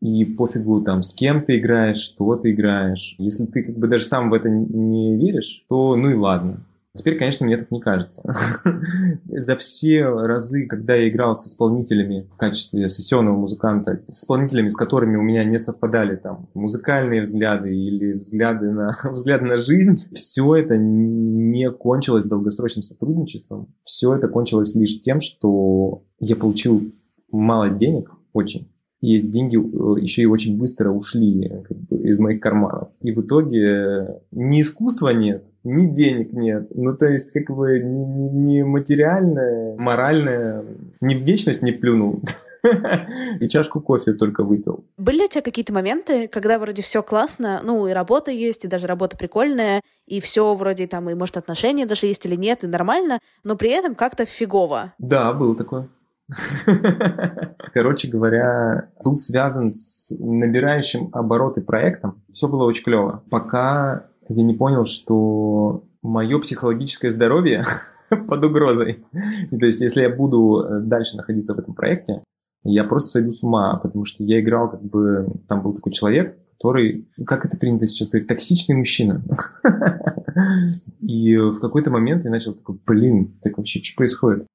и 0.00 0.24
пофигу 0.24 0.80
там, 0.82 1.02
с 1.02 1.12
кем 1.12 1.42
ты 1.42 1.58
играешь, 1.58 1.98
что 1.98 2.36
ты 2.36 2.52
играешь. 2.52 3.14
Если 3.18 3.46
ты 3.46 3.64
как 3.64 3.76
бы 3.76 3.88
даже 3.88 4.04
сам 4.04 4.30
в 4.30 4.34
это 4.34 4.48
не 4.48 5.16
веришь, 5.16 5.64
то 5.68 5.96
ну 5.96 6.10
и 6.10 6.14
ладно. 6.14 6.64
Теперь, 6.98 7.16
конечно, 7.16 7.46
мне 7.46 7.56
так 7.56 7.70
не 7.70 7.80
кажется. 7.80 8.22
За 9.26 9.54
все 9.56 10.04
разы, 10.08 10.66
когда 10.66 10.94
я 10.94 11.08
играл 11.08 11.36
с 11.36 11.46
исполнителями 11.46 12.28
в 12.32 12.36
качестве 12.36 12.88
сессионного 12.88 13.36
музыканта, 13.36 14.02
с 14.08 14.22
исполнителями, 14.22 14.68
с 14.68 14.76
которыми 14.76 15.16
у 15.16 15.22
меня 15.22 15.44
не 15.44 15.58
совпадали 15.58 16.16
там 16.16 16.48
музыкальные 16.54 17.20
взгляды 17.20 17.76
или 17.76 18.14
взгляды 18.14 18.70
на, 18.72 18.98
взгляды 19.12 19.44
на 19.44 19.58
жизнь, 19.58 20.06
все 20.12 20.56
это 20.56 20.76
не 20.76 21.70
кончилось 21.70 22.24
долгосрочным 22.24 22.82
сотрудничеством. 22.82 23.72
Все 23.84 24.16
это 24.16 24.26
кончилось 24.26 24.74
лишь 24.74 25.00
тем, 25.00 25.20
что 25.20 26.02
я 26.18 26.34
получил 26.34 26.92
мало 27.30 27.68
денег, 27.68 28.10
очень, 28.32 28.68
и 29.00 29.16
эти 29.16 29.26
деньги 29.26 29.56
э, 29.56 30.00
еще 30.00 30.22
и 30.22 30.26
очень 30.26 30.58
быстро 30.58 30.90
ушли 30.90 31.48
как 31.68 31.76
бы, 31.76 31.98
из 31.98 32.18
моих 32.18 32.40
карманов. 32.40 32.88
И 33.00 33.12
в 33.12 33.20
итоге 33.20 34.20
ни 34.32 34.60
искусства 34.60 35.10
нет, 35.10 35.44
ни 35.62 35.86
денег 35.86 36.32
нет. 36.32 36.68
Ну, 36.74 36.96
то 36.96 37.06
есть, 37.06 37.32
как 37.32 37.54
бы, 37.54 37.78
ни, 37.78 38.56
ни 38.58 38.62
материальное, 38.62 39.76
моральное, 39.76 40.64
ни 41.00 41.14
в 41.14 41.22
вечность 41.22 41.62
не 41.62 41.72
плюнул. 41.72 42.22
И 43.40 43.48
чашку 43.48 43.80
кофе 43.80 44.14
только 44.14 44.42
выпил. 44.42 44.84
Были 44.96 45.24
у 45.24 45.28
тебя 45.28 45.42
какие-то 45.42 45.72
моменты, 45.72 46.26
когда 46.26 46.58
вроде 46.58 46.82
все 46.82 47.02
классно, 47.04 47.60
ну 47.62 47.86
и 47.86 47.92
работа 47.92 48.32
есть, 48.32 48.64
и 48.64 48.68
даже 48.68 48.88
работа 48.88 49.16
прикольная, 49.16 49.80
и 50.06 50.20
все 50.20 50.54
вроде 50.54 50.88
там, 50.88 51.08
и 51.08 51.14
может 51.14 51.36
отношения 51.36 51.86
даже 51.86 52.06
есть 52.06 52.26
или 52.26 52.34
нет, 52.34 52.64
и 52.64 52.66
нормально, 52.66 53.20
но 53.44 53.56
при 53.56 53.70
этом 53.70 53.94
как-то 53.94 54.24
фигово? 54.24 54.92
Да, 54.98 55.32
было 55.32 55.54
такое. 55.54 55.88
Короче 57.72 58.08
говоря, 58.08 58.90
был 59.02 59.16
связан 59.16 59.72
с 59.72 60.14
набирающим 60.18 61.08
обороты 61.12 61.60
проектом. 61.60 62.22
Все 62.32 62.48
было 62.48 62.64
очень 62.64 62.84
клево. 62.84 63.22
Пока 63.30 64.06
я 64.28 64.42
не 64.42 64.54
понял, 64.54 64.84
что 64.86 65.84
мое 66.02 66.38
психологическое 66.38 67.10
здоровье 67.10 67.64
под 68.28 68.44
угрозой. 68.44 69.04
То 69.50 69.66
есть, 69.66 69.80
если 69.80 70.02
я 70.02 70.10
буду 70.10 70.60
э, 70.62 70.80
дальше 70.80 71.16
находиться 71.16 71.54
в 71.54 71.58
этом 71.58 71.74
проекте, 71.74 72.22
я 72.64 72.84
просто 72.84 73.08
сойду 73.10 73.32
с 73.32 73.42
ума, 73.42 73.78
потому 73.82 74.04
что 74.04 74.22
я 74.24 74.40
играл 74.40 74.70
как 74.70 74.82
бы... 74.82 75.26
Там 75.48 75.62
был 75.62 75.74
такой 75.74 75.92
человек, 75.92 76.36
который, 76.52 77.08
как 77.24 77.46
это 77.46 77.56
принято 77.56 77.86
сейчас 77.86 78.10
говорить, 78.10 78.28
токсичный 78.28 78.76
мужчина. 78.76 79.22
И 81.00 81.36
в 81.36 81.60
какой-то 81.60 81.90
момент 81.90 82.24
я 82.24 82.30
начал 82.30 82.52
такой, 82.52 82.78
блин, 82.86 83.38
так 83.42 83.56
вообще 83.56 83.80
что 83.82 83.96
происходит? 83.96 84.46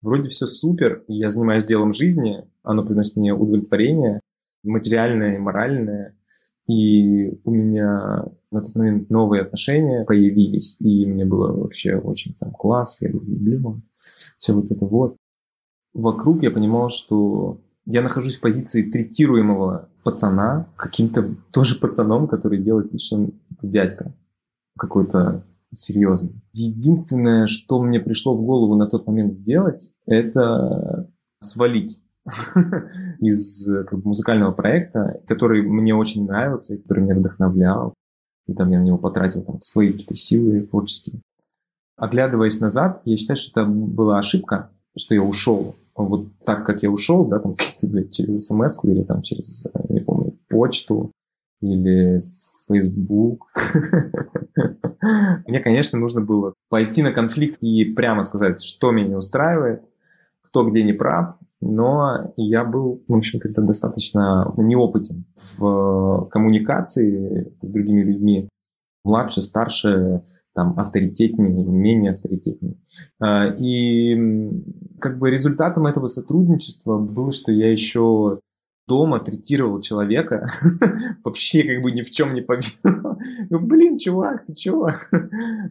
Вроде 0.00 0.28
все 0.28 0.46
супер, 0.46 1.04
я 1.08 1.28
занимаюсь 1.28 1.64
делом 1.64 1.92
жизни, 1.92 2.44
оно 2.62 2.84
приносит 2.84 3.16
мне 3.16 3.34
удовлетворение, 3.34 4.20
материальное 4.62 5.36
и 5.36 5.38
моральное, 5.38 6.16
и 6.68 7.32
у 7.44 7.50
меня 7.50 8.26
на 8.50 8.60
тот 8.60 8.74
момент 8.74 9.10
новые 9.10 9.42
отношения 9.42 10.04
появились, 10.04 10.76
и 10.80 11.06
мне 11.06 11.24
было 11.24 11.52
вообще 11.52 11.96
очень 11.96 12.34
там 12.34 12.52
класс, 12.52 12.98
я 13.00 13.08
люблю 13.08 13.82
все 14.38 14.52
вот 14.52 14.70
это 14.70 14.84
вот. 14.84 15.16
Вокруг 15.94 16.42
я 16.42 16.50
понимал, 16.50 16.90
что 16.90 17.60
я 17.86 18.02
нахожусь 18.02 18.36
в 18.36 18.40
позиции 18.40 18.88
третируемого 18.88 19.88
пацана, 20.04 20.68
каким-то 20.76 21.34
тоже 21.50 21.78
пацаном, 21.78 22.28
который 22.28 22.62
делает 22.62 22.92
вид, 22.92 23.00
типа, 23.00 23.66
дядька 23.66 24.14
какой-то 24.78 25.44
серьезный. 25.74 26.40
Единственное, 26.52 27.46
что 27.46 27.80
мне 27.80 28.00
пришло 28.00 28.34
в 28.34 28.42
голову 28.42 28.74
на 28.74 28.86
тот 28.86 29.06
момент 29.06 29.34
сделать, 29.34 29.90
это 30.06 31.10
свалить 31.40 32.00
из 33.20 33.66
как 33.86 33.98
бы, 33.98 34.08
музыкального 34.08 34.52
проекта, 34.52 35.20
который 35.26 35.62
мне 35.62 35.94
очень 35.94 36.26
нравился, 36.26 36.74
и 36.74 36.78
который 36.78 37.04
меня 37.04 37.14
вдохновлял. 37.14 37.94
И 38.46 38.54
там 38.54 38.70
я 38.70 38.78
на 38.78 38.84
него 38.84 38.98
потратил 38.98 39.42
там, 39.42 39.60
свои 39.60 39.92
какие-то 39.92 40.14
силы 40.14 40.62
творческие. 40.62 41.20
Оглядываясь 41.96 42.60
назад, 42.60 43.02
я 43.04 43.16
считаю, 43.16 43.36
что 43.36 43.60
это 43.60 43.70
была 43.70 44.18
ошибка, 44.18 44.70
что 44.96 45.14
я 45.14 45.22
ушел. 45.22 45.74
Вот 45.94 46.28
так, 46.44 46.64
как 46.64 46.82
я 46.82 46.90
ушел, 46.90 47.26
да, 47.26 47.40
там, 47.40 47.56
через 48.10 48.46
смс 48.46 48.76
или 48.84 49.02
там 49.02 49.22
через, 49.22 49.66
не 49.88 50.00
помню, 50.00 50.38
почту, 50.48 51.12
или 51.60 52.22
Facebook. 52.68 53.50
Мне, 55.46 55.60
конечно, 55.60 55.98
нужно 55.98 56.20
было 56.20 56.54
пойти 56.68 57.02
на 57.02 57.12
конфликт 57.12 57.58
и 57.62 57.84
прямо 57.84 58.24
сказать, 58.24 58.62
что 58.62 58.90
меня 58.90 59.08
не 59.08 59.16
устраивает, 59.16 59.82
кто 60.42 60.68
где 60.68 60.82
не 60.82 60.92
прав, 60.92 61.36
но 61.60 62.32
я 62.36 62.64
был, 62.64 63.02
в 63.08 63.14
общем, 63.14 63.40
то 63.40 63.62
достаточно 63.62 64.52
неопытен 64.56 65.24
в 65.56 66.28
коммуникации 66.30 67.52
с 67.60 67.70
другими 67.70 68.02
людьми, 68.02 68.48
младше, 69.04 69.42
старше, 69.42 70.22
там, 70.54 70.78
авторитетнее, 70.78 71.64
менее 71.64 72.12
авторитетнее. 72.12 72.76
А, 73.20 73.46
и 73.46 74.50
как 75.00 75.18
бы 75.18 75.30
результатом 75.30 75.86
этого 75.86 76.08
сотрудничества 76.08 76.98
было, 76.98 77.32
что 77.32 77.52
я 77.52 77.70
еще 77.70 78.40
дома 78.88 79.20
третировал 79.20 79.80
человека, 79.80 80.50
вообще 81.24 81.62
как 81.62 81.82
бы 81.82 81.92
ни 81.92 82.02
в 82.02 82.10
чем 82.10 82.34
не 82.34 82.40
повинного. 82.40 83.18
Ну, 83.50 83.60
блин, 83.60 83.98
чувак, 83.98 84.46
ты 84.46 84.54
чего? 84.54 84.90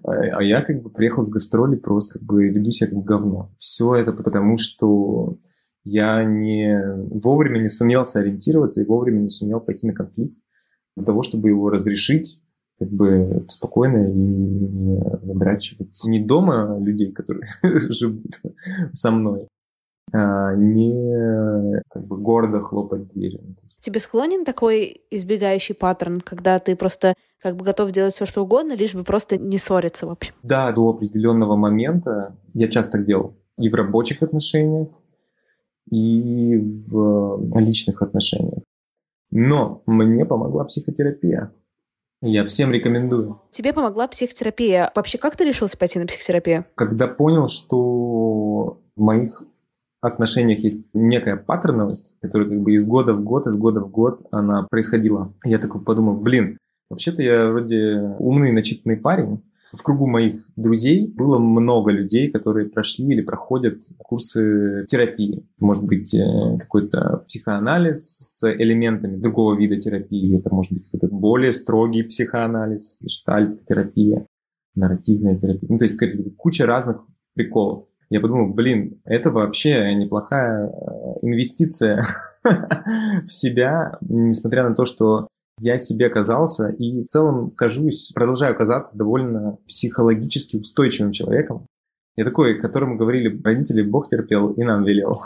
А 0.04 0.44
я 0.44 0.62
как 0.62 0.82
бы 0.82 0.90
приехал 0.90 1.24
с 1.24 1.30
гастроли, 1.30 1.76
просто 1.76 2.20
как 2.20 2.24
бы 2.24 2.48
веду 2.48 2.72
себя 2.72 2.92
как 2.92 3.04
говно. 3.04 3.52
Все 3.58 3.96
это 3.96 4.14
потому, 4.14 4.58
что 4.58 5.38
я 5.84 6.24
не 6.24 6.80
вовремя 7.10 7.60
не 7.60 7.70
сумел 7.70 8.06
сориентироваться 8.06 8.82
и 8.82 8.86
вовремя 8.86 9.20
не 9.22 9.30
сумел 9.30 9.60
пойти 9.60 9.88
на 9.88 9.94
конфликт 9.94 10.38
для 10.96 11.06
того, 11.06 11.24
чтобы 11.24 11.50
его 11.50 11.70
разрешить 11.70 12.42
как 12.80 12.90
бы 12.90 13.46
спокойно 13.50 14.08
и 14.08 14.14
не 14.14 15.00
задрачивать 15.24 15.96
не 16.06 16.20
дома 16.24 16.78
людей, 16.80 17.12
которые 17.12 17.50
живут 17.90 18.42
со 18.94 19.12
мной, 19.12 19.44
а 19.44 19.57
не 20.14 21.82
как 21.90 22.06
бы 22.06 22.18
гордо 22.18 22.62
хлопать 22.62 23.08
дверью. 23.14 23.56
Тебе 23.80 24.00
склонен 24.00 24.46
такой 24.46 25.02
избегающий 25.12 25.76
паттерн, 25.76 26.22
когда 26.22 26.60
ты 26.60 26.76
просто 26.76 27.14
как 27.42 27.56
бы 27.56 27.64
готов 27.64 27.92
делать 27.92 28.14
все, 28.14 28.26
что 28.26 28.42
угодно, 28.44 28.74
лишь 28.74 28.96
бы 28.96 29.04
просто 29.04 29.38
не 29.38 29.58
ссориться 29.58 30.08
в 30.08 30.10
общем? 30.10 30.34
Да, 30.44 30.72
до 30.72 30.90
определенного 30.90 31.56
момента 31.56 32.36
я 32.54 32.68
часто 32.68 32.98
делал. 32.98 33.36
И 33.58 33.70
в 33.70 33.76
рабочих 33.76 34.24
отношениях, 34.24 34.90
и 35.90 36.58
в 36.58 37.60
личных 37.60 38.02
отношениях. 38.02 38.64
Но 39.30 39.84
мне 39.86 40.26
помогла 40.26 40.64
психотерапия. 40.66 41.52
Я 42.22 42.44
всем 42.46 42.72
рекомендую. 42.72 43.42
Тебе 43.52 43.74
помогла 43.74 44.08
психотерапия. 44.08 44.92
Вообще, 44.96 45.18
как 45.18 45.36
ты 45.36 45.46
решился 45.46 45.78
пойти 45.78 46.00
на 46.00 46.08
психотерапию? 46.08 46.66
Когда 46.76 47.08
понял, 47.08 47.48
что 47.48 48.82
в 48.96 49.02
моих 49.02 49.44
отношениях 50.02 50.60
есть 50.60 50.86
некая 50.94 51.38
паттерновость, 51.38 52.14
которая 52.22 52.50
как 52.50 52.60
бы 52.60 52.74
из 52.74 52.86
года 52.86 53.14
в 53.14 53.24
год, 53.24 53.48
из 53.48 53.56
года 53.56 53.82
в 53.82 53.90
год 53.90 54.26
она 54.32 54.64
происходила. 54.70 55.34
Я 55.44 55.60
такой 55.60 55.82
подумал, 55.82 56.16
блин, 56.16 56.58
вообще-то 56.90 57.22
я 57.22 57.50
вроде 57.50 58.16
умный, 58.20 58.52
начитанный 58.52 58.98
парень, 58.98 59.42
в 59.74 59.84
кругу 59.84 60.08
моих 60.08 60.48
друзей 60.56 61.08
было 61.08 61.40
много 61.40 61.92
людей, 61.92 62.32
которые 62.32 62.70
прошли 62.70 63.06
или 63.08 63.22
проходят 63.22 63.82
курсы 63.98 64.86
терапии. 64.88 65.46
Может 65.60 65.84
быть, 65.84 66.14
э, 66.14 66.58
какой-то 66.58 67.26
психоанализ 67.28 68.00
с 68.00 68.50
элементами 68.50 69.18
другого 69.18 69.58
вида 69.58 69.78
терапии. 69.78 70.40
Это 70.40 70.54
может 70.54 70.72
быть 70.72 70.90
какой-то 70.90 71.14
более 71.14 71.52
строгий 71.52 72.04
психоанализ, 72.04 72.98
гештальт-терапия, 73.02 74.26
нарративная 74.76 75.38
терапия. 75.38 75.70
Ну, 75.70 75.78
то 75.78 75.84
есть 75.84 76.00
куча 76.38 76.66
разных 76.66 77.06
приколов. 77.34 77.87
Я 78.10 78.22
подумал, 78.22 78.54
блин, 78.54 79.02
это 79.04 79.32
вообще 79.32 79.94
неплохая 79.94 80.68
э, 80.68 80.72
инвестиция 81.24 82.06
в 82.44 83.30
себя, 83.30 83.98
несмотря 84.02 84.68
на 84.68 84.76
то, 84.76 84.86
что 84.86 85.28
я 85.60 85.78
себе 85.78 86.10
казался 86.10 86.70
и 86.70 87.04
в 87.04 87.08
целом 87.08 87.52
кажусь, 87.52 88.12
продолжаю 88.14 88.56
казаться 88.56 88.96
довольно 88.98 89.58
психологически 89.68 90.58
устойчивым 90.58 91.12
человеком. 91.12 91.66
Я 92.16 92.26
такой, 92.26 92.60
которому 92.60 92.98
говорили 92.98 93.42
родители, 93.44 93.82
Бог 93.82 94.10
терпел 94.10 94.52
и 94.52 94.64
нам 94.64 94.84
велел. 94.84 95.20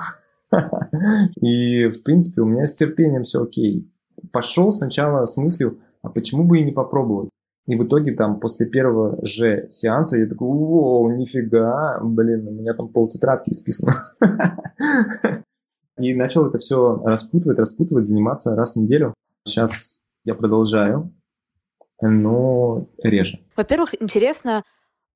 И, 1.41 1.87
в 1.87 2.03
принципе, 2.03 2.41
у 2.41 2.45
меня 2.45 2.67
с 2.67 2.73
терпением 2.73 3.23
все 3.23 3.41
окей. 3.41 3.89
Пошел 4.33 4.71
сначала 4.71 5.23
с 5.23 5.37
мыслью, 5.37 5.79
а 6.01 6.09
почему 6.09 6.43
бы 6.43 6.59
и 6.59 6.63
не 6.63 6.73
попробовать? 6.73 7.29
И 7.67 7.75
в 7.75 7.85
итоге 7.85 8.13
там 8.13 8.39
после 8.39 8.65
первого 8.65 9.23
же 9.25 9.67
сеанса 9.69 10.17
я 10.17 10.27
такой, 10.27 10.47
вау, 10.47 11.11
нифига, 11.11 11.99
блин, 12.01 12.47
у 12.47 12.51
меня 12.51 12.73
там 12.73 12.89
пол 12.89 13.07
тетрадки 13.07 13.51
исписано. 13.51 14.03
И 15.97 16.15
начал 16.15 16.47
это 16.47 16.57
все 16.57 17.01
распутывать, 17.03 17.59
распутывать, 17.59 18.07
заниматься 18.07 18.55
раз 18.55 18.73
в 18.73 18.77
неделю. 18.77 19.13
Сейчас 19.45 19.99
я 20.23 20.33
продолжаю, 20.33 21.13
но 22.01 22.87
реже. 23.03 23.39
Во-первых, 23.55 24.01
интересно, 24.01 24.63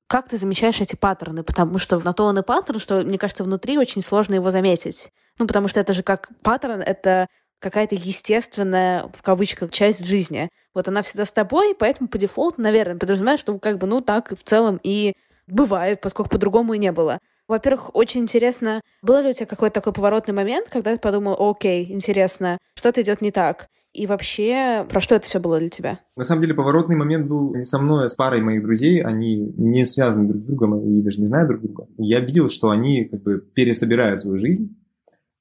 как 0.06 0.28
ты 0.28 0.36
замечаешь 0.36 0.80
эти 0.80 0.94
паттерны? 0.94 1.42
Потому 1.42 1.78
что 1.78 1.98
на 1.98 2.12
то 2.12 2.24
он 2.24 2.38
и 2.38 2.42
паттерн, 2.42 2.78
что, 2.78 3.02
мне 3.02 3.18
кажется, 3.18 3.42
внутри 3.42 3.76
очень 3.78 4.02
сложно 4.02 4.34
его 4.34 4.50
заметить. 4.50 5.10
Ну, 5.38 5.46
потому 5.46 5.66
что 5.68 5.80
это 5.80 5.92
же 5.92 6.02
как 6.02 6.30
паттерн, 6.42 6.80
это 6.80 7.26
какая-то 7.60 7.94
естественная, 7.94 9.10
в 9.14 9.22
кавычках, 9.22 9.70
часть 9.70 10.04
жизни. 10.04 10.48
Вот 10.74 10.88
она 10.88 11.02
всегда 11.02 11.24
с 11.24 11.32
тобой, 11.32 11.74
поэтому 11.78 12.08
по 12.08 12.18
дефолту, 12.18 12.60
наверное, 12.60 12.96
подразумеваешь, 12.96 13.40
что 13.40 13.58
как 13.58 13.78
бы, 13.78 13.86
ну, 13.86 14.00
так 14.00 14.38
в 14.38 14.42
целом 14.42 14.78
и 14.82 15.14
бывает, 15.46 16.00
поскольку 16.00 16.30
по-другому 16.30 16.74
и 16.74 16.78
не 16.78 16.92
было. 16.92 17.18
Во-первых, 17.48 17.94
очень 17.94 18.22
интересно, 18.22 18.80
был 19.02 19.20
ли 19.22 19.30
у 19.30 19.32
тебя 19.32 19.46
какой-то 19.46 19.74
такой 19.74 19.92
поворотный 19.92 20.34
момент, 20.34 20.68
когда 20.68 20.92
ты 20.92 20.98
подумал, 20.98 21.36
окей, 21.38 21.92
интересно, 21.92 22.58
что-то 22.74 23.02
идет 23.02 23.20
не 23.20 23.30
так? 23.30 23.68
И 23.92 24.06
вообще, 24.06 24.84
про 24.90 25.00
что 25.00 25.14
это 25.14 25.26
все 25.26 25.38
было 25.38 25.58
для 25.58 25.70
тебя? 25.70 26.00
На 26.16 26.24
самом 26.24 26.42
деле, 26.42 26.52
поворотный 26.52 26.96
момент 26.96 27.26
был 27.28 27.54
не 27.54 27.62
со 27.62 27.78
мной, 27.78 28.04
а 28.04 28.08
с 28.08 28.14
парой 28.14 28.42
моих 28.42 28.62
друзей. 28.62 29.02
Они 29.02 29.36
не 29.56 29.86
связаны 29.86 30.28
друг 30.28 30.42
с 30.42 30.46
другом 30.46 30.80
и 30.80 31.00
даже 31.00 31.20
не 31.20 31.26
знают 31.26 31.48
друг 31.48 31.62
друга. 31.62 31.86
Я 31.96 32.20
видел, 32.20 32.50
что 32.50 32.68
они 32.68 33.06
как 33.06 33.22
бы 33.22 33.40
пересобирают 33.40 34.20
свою 34.20 34.36
жизнь, 34.36 34.76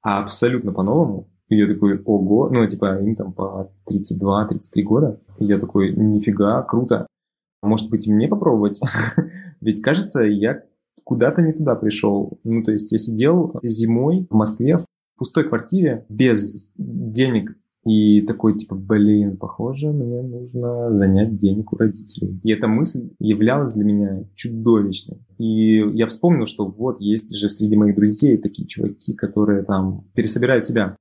абсолютно 0.01 0.71
по-новому. 0.71 1.27
И 1.49 1.57
я 1.57 1.67
такой, 1.67 2.01
ого, 2.03 2.49
ну, 2.49 2.67
типа, 2.67 2.99
им 2.99 3.15
там 3.15 3.33
по 3.33 3.71
32-33 3.89 4.81
года. 4.83 5.21
И 5.39 5.45
я 5.45 5.59
такой, 5.59 5.95
нифига, 5.95 6.61
круто. 6.63 7.07
Может 7.61 7.89
быть, 7.89 8.07
мне 8.07 8.27
попробовать? 8.27 8.79
Ведь, 9.61 9.81
кажется, 9.81 10.23
я 10.23 10.63
куда-то 11.03 11.41
не 11.41 11.53
туда 11.53 11.75
пришел. 11.75 12.39
Ну, 12.43 12.63
то 12.63 12.71
есть 12.71 12.91
я 12.91 12.99
сидел 12.99 13.59
зимой 13.63 14.27
в 14.29 14.33
Москве 14.33 14.77
в 14.77 14.85
пустой 15.17 15.47
квартире 15.47 16.05
без 16.09 16.69
денег 16.77 17.55
и 17.85 18.21
такой, 18.21 18.57
типа, 18.57 18.73
блин, 18.73 19.37
похоже, 19.37 19.91
мне 19.91 20.23
нужно 20.23 20.91
занять 20.91 21.37
денег 21.37 21.71
у 21.71 21.77
родителей. 21.77 22.39
И 22.43 22.51
эта 22.51 22.67
мысль 22.67 23.11
являлась 23.19 23.73
для 23.73 23.83
меня 23.83 24.23
чудовищной. 24.33 25.19
И 25.37 25.85
я 25.93 26.07
вспомнил, 26.07 26.47
что 26.47 26.67
вот 26.67 26.99
есть 26.99 27.37
же 27.37 27.47
среди 27.47 27.75
моих 27.75 27.95
друзей 27.95 28.37
такие 28.37 28.67
чуваки, 28.67 29.13
которые 29.13 29.61
там 29.63 30.05
пересобирают 30.15 30.65
себя. 30.65 30.97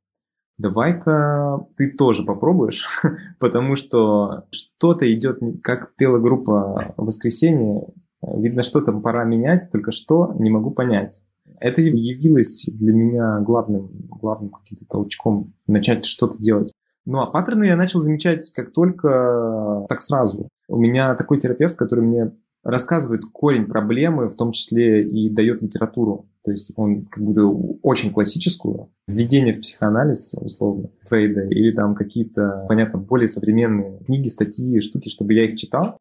Давай-ка 0.57 1.67
ты 1.77 1.91
тоже 1.91 2.25
попробуешь, 2.25 2.87
потому 3.41 3.75
что 3.77 4.45
что-то 4.51 5.13
идет, 5.13 5.41
как 5.63 5.95
пела 5.97 6.19
группа 6.19 6.95
«Воскресенье», 6.97 7.89
видно, 8.23 8.63
что 8.63 8.81
там 8.81 9.03
пора 9.03 9.25
менять, 9.25 9.71
только 9.71 9.93
что 9.93 10.35
не 10.39 10.51
могу 10.51 10.71
понять. 10.71 11.21
Это 11.61 11.81
явилось 11.81 12.67
для 12.73 12.93
меня 12.93 13.41
главным, 13.41 13.91
главным 14.09 14.51
каким-то 14.51 14.85
толчком 14.87 15.55
начать 15.67 16.05
что-то 16.05 16.39
делать. 16.39 16.73
Ну 17.07 17.21
а 17.21 17.27
паттерны 17.27 17.65
я 17.65 17.77
начал 17.77 18.01
замечать 18.01 18.51
как 18.53 18.73
только, 18.73 19.87
так 19.89 20.01
сразу. 20.03 20.49
У 20.69 20.79
меня 20.79 21.15
такой 21.15 21.41
терапевт, 21.41 21.77
который 21.77 22.05
мне 22.05 22.33
рассказывает 22.65 23.25
корень 23.33 23.67
проблемы, 23.67 24.29
в 24.29 24.37
том 24.37 24.53
числе 24.53 25.07
и 25.07 25.29
дает 25.29 25.63
литературу. 25.63 26.27
То 26.45 26.51
есть 26.51 26.73
он 26.77 27.07
как 27.07 27.23
будто 27.23 27.47
очень 27.83 28.13
классическую, 28.13 28.91
введение 29.07 29.55
в 29.55 29.61
психоанализ, 29.61 30.35
условно, 30.35 30.91
Фрейда, 31.09 31.47
или 31.47 31.73
там 31.73 31.95
какие-то, 31.95 32.67
понятно, 32.69 32.99
более 32.99 33.29
современные 33.29 33.99
книги, 34.05 34.29
статьи, 34.29 34.81
штуки, 34.81 35.09
чтобы 35.09 35.35
я 35.35 35.45
их 35.45 35.57
читал, 35.57 35.99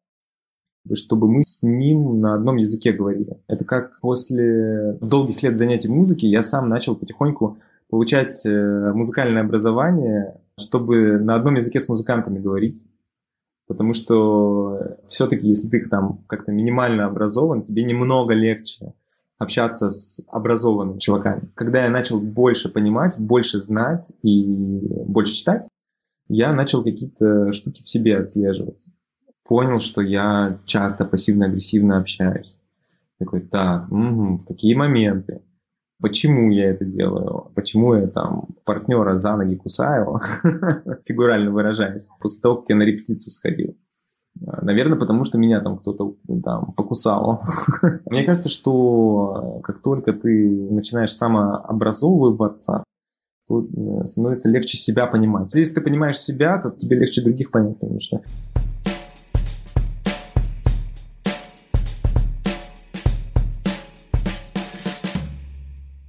чтобы 0.92 1.28
мы 1.28 1.42
с 1.44 1.62
ним 1.62 2.20
на 2.20 2.34
одном 2.34 2.56
языке 2.56 2.92
говорили. 2.92 3.38
Это 3.48 3.64
как 3.64 3.98
после 4.00 4.98
долгих 5.00 5.42
лет 5.42 5.56
занятий 5.56 5.88
музыки 5.88 6.26
я 6.26 6.42
сам 6.42 6.68
начал 6.68 6.94
потихоньку 6.94 7.58
получать 7.88 8.44
э, 8.44 8.92
музыкальное 8.92 9.42
образование, 9.42 10.40
чтобы 10.58 11.18
на 11.18 11.36
одном 11.36 11.54
языке 11.54 11.80
с 11.80 11.88
музыкантами 11.88 12.38
говорить. 12.38 12.84
Потому 13.66 13.94
что 13.94 14.98
все-таки, 15.08 15.48
если 15.48 15.68
ты 15.68 15.88
там 15.88 16.24
как-то 16.26 16.52
минимально 16.52 17.06
образован, 17.06 17.62
тебе 17.62 17.82
немного 17.84 18.34
легче 18.34 18.92
общаться 19.38 19.90
с 19.90 20.22
образованными 20.28 20.98
чуваками. 20.98 21.50
Когда 21.54 21.84
я 21.84 21.90
начал 21.90 22.20
больше 22.20 22.68
понимать, 22.68 23.18
больше 23.18 23.58
знать 23.58 24.06
и 24.22 24.44
больше 25.06 25.34
читать, 25.34 25.68
я 26.28 26.52
начал 26.52 26.82
какие-то 26.82 27.52
штуки 27.52 27.82
в 27.82 27.88
себе 27.88 28.18
отслеживать 28.18 28.80
понял, 29.44 29.78
что 29.78 30.00
я 30.00 30.58
часто 30.64 31.04
пассивно-агрессивно 31.04 31.98
общаюсь. 31.98 32.56
Такой, 33.18 33.40
так, 33.40 33.90
угу, 33.92 34.38
в 34.38 34.46
какие 34.46 34.74
моменты? 34.74 35.40
Почему 36.04 36.50
я 36.50 36.70
это 36.70 36.84
делаю, 36.84 37.50
почему 37.54 37.94
я 37.94 38.06
там 38.06 38.48
партнера 38.66 39.16
за 39.16 39.36
ноги 39.36 39.54
кусаю, 39.54 40.20
фигурально 41.06 41.50
выражаясь, 41.50 42.06
после 42.20 42.42
того, 42.42 42.56
как 42.56 42.68
я 42.68 42.76
на 42.76 42.82
репетицию 42.82 43.32
сходил. 43.32 43.74
Наверное, 44.38 44.98
потому 44.98 45.24
что 45.24 45.38
меня 45.38 45.60
там 45.60 45.78
кто-то 45.78 46.16
там 46.44 46.74
покусал. 46.74 47.40
Мне 48.04 48.24
кажется, 48.24 48.50
что 48.50 49.60
как 49.64 49.80
только 49.80 50.12
ты 50.12 50.50
начинаешь 50.70 51.12
самообразовываться, 51.12 52.84
то 53.48 53.62
э, 53.64 54.04
становится 54.04 54.50
легче 54.50 54.76
себя 54.76 55.06
понимать. 55.06 55.54
Если 55.54 55.74
ты 55.74 55.80
понимаешь 55.80 56.18
себя, 56.18 56.58
то 56.58 56.70
тебе 56.70 56.98
легче 56.98 57.22
других 57.22 57.50
понять, 57.50 57.78
потому 57.78 57.98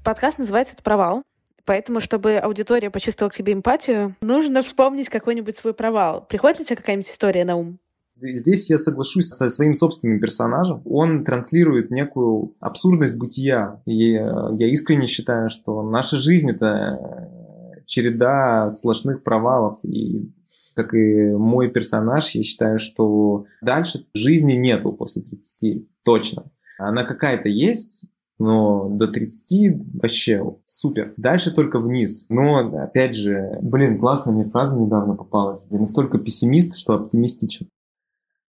Подкаст 0.06 0.38
называется 0.38 0.76
«Это 0.76 0.84
провал». 0.84 1.24
Поэтому, 1.66 2.00
чтобы 2.00 2.36
аудитория 2.36 2.92
почувствовала 2.92 3.32
к 3.32 3.34
себе 3.34 3.54
эмпатию, 3.54 4.16
нужно 4.22 4.62
вспомнить 4.62 5.10
какой-нибудь 5.10 5.56
свой 5.56 5.74
провал. 5.74 6.24
Приходит 6.30 6.60
ли 6.60 6.66
тебе 6.66 6.76
какая-нибудь 6.76 7.10
история 7.10 7.44
на 7.44 7.56
ум? 7.56 7.80
Здесь 8.22 8.70
я 8.70 8.78
соглашусь 8.78 9.30
со 9.30 9.50
своим 9.50 9.74
собственным 9.74 10.20
персонажем. 10.20 10.84
Он 10.86 11.24
транслирует 11.24 11.90
некую 11.90 12.54
абсурдность 12.60 13.18
бытия. 13.18 13.82
И 13.88 14.12
я 14.12 14.72
искренне 14.72 15.08
считаю, 15.08 15.50
что 15.50 15.82
наша 15.82 16.18
жизнь— 16.18 16.52
это 16.52 17.82
череда 17.88 18.70
сплошных 18.70 19.24
провалов. 19.24 19.80
И 19.82 20.32
как 20.76 20.94
и 20.94 21.32
мой 21.32 21.72
персонаж, 21.72 22.30
я 22.36 22.44
считаю, 22.44 22.78
что 22.78 23.46
дальше 23.60 24.06
жизни 24.14 24.54
нету 24.54 24.92
после 24.92 25.24
30, 25.24 25.88
точно. 26.04 26.52
Она 26.78 27.06
какая-то 27.06 27.50
есть, 27.50 28.04
но 28.38 28.90
до 28.90 29.08
30 29.08 29.82
вообще 29.94 30.44
супер. 30.66 31.14
Дальше 31.18 31.54
только 31.54 31.80
вниз. 31.80 32.26
Но, 32.30 32.58
опять 32.82 33.16
же, 33.16 33.58
блин, 33.62 34.00
классная 34.00 34.34
мне 34.34 34.46
фраза 34.46 34.80
недавно 34.82 35.16
попалась. 35.16 35.66
Я 35.70 35.80
настолько 35.80 36.18
пессимист, 36.18 36.76
что 36.76 36.94
оптимистичен. 36.96 37.70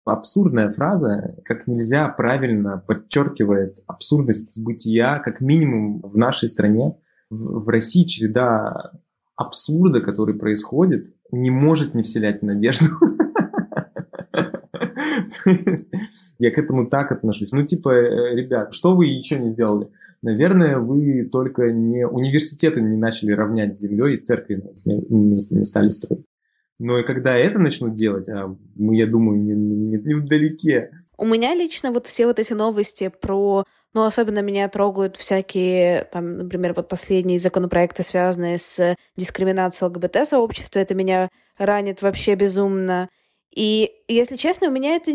Абсурдная 0.06 0.72
фраза 0.72 1.36
как 1.46 1.68
нельзя 1.68 2.08
правильно 2.10 2.84
подчеркивает 2.86 3.80
абсурдность 3.88 4.60
бытия, 4.60 5.20
как 5.20 5.42
минимум 5.42 6.02
в 6.02 6.18
нашей 6.18 6.50
стране. 6.50 6.98
В 7.30 7.68
России 7.70 8.06
череда 8.06 8.92
абсурда, 9.36 10.02
который 10.02 10.36
происходит, 10.36 11.16
не 11.32 11.50
может 11.50 11.96
не 11.96 12.04
вселять 12.04 12.44
надежду. 12.44 12.86
Я 16.40 16.52
к 16.52 16.58
этому 16.58 16.88
так 16.88 17.12
отношусь. 17.12 17.52
Ну, 17.52 17.66
типа, 17.66 17.90
э, 17.90 18.36
ребят, 18.36 18.74
что 18.74 18.96
вы 18.96 19.08
еще 19.08 19.40
не 19.40 19.52
сделали? 19.52 19.90
Наверное, 20.22 20.78
вы 20.78 21.28
только 21.32 21.72
не 21.72 22.06
университеты 22.08 22.82
не 22.82 22.98
начали 22.98 23.32
равнять 23.32 23.78
с 23.78 23.82
землей 23.82 24.16
и 24.16 24.22
церкви 24.22 24.64
вместе 24.86 25.56
не 25.56 25.66
стали 25.66 25.90
строить. 25.90 26.26
Но 26.80 26.98
и 26.98 27.04
когда 27.04 27.36
это 27.36 27.60
начнут 27.60 27.96
делать, 27.96 28.28
а 28.30 28.56
мы, 28.76 28.96
я 28.96 29.06
думаю, 29.06 29.40
не, 29.40 29.54
не, 29.54 29.98
не 29.98 30.14
вдалеке. 30.16 30.92
У 31.18 31.26
меня 31.26 31.54
лично 31.54 31.92
вот 31.92 32.08
все 32.08 32.26
вот 32.26 32.40
эти 32.40 32.54
новости 32.54 33.12
про 33.22 33.66
ну, 33.94 34.06
особенно 34.06 34.40
меня 34.40 34.70
трогают 34.70 35.18
всякие, 35.18 36.06
там, 36.06 36.38
например, 36.38 36.74
вот 36.74 36.88
последние 36.88 37.40
законопроекты, 37.40 38.04
связанные 38.04 38.58
с 38.58 38.96
дискриминацией 39.18 39.90
ЛГБТ-сообщества. 39.90 40.80
Это 40.80 40.96
меня 40.96 41.30
ранит 41.58 42.02
вообще 42.02 42.36
безумно. 42.36 43.10
И, 43.54 43.92
если 44.08 44.38
честно, 44.38 44.68
у 44.68 44.72
меня 44.72 44.96
это 44.96 45.12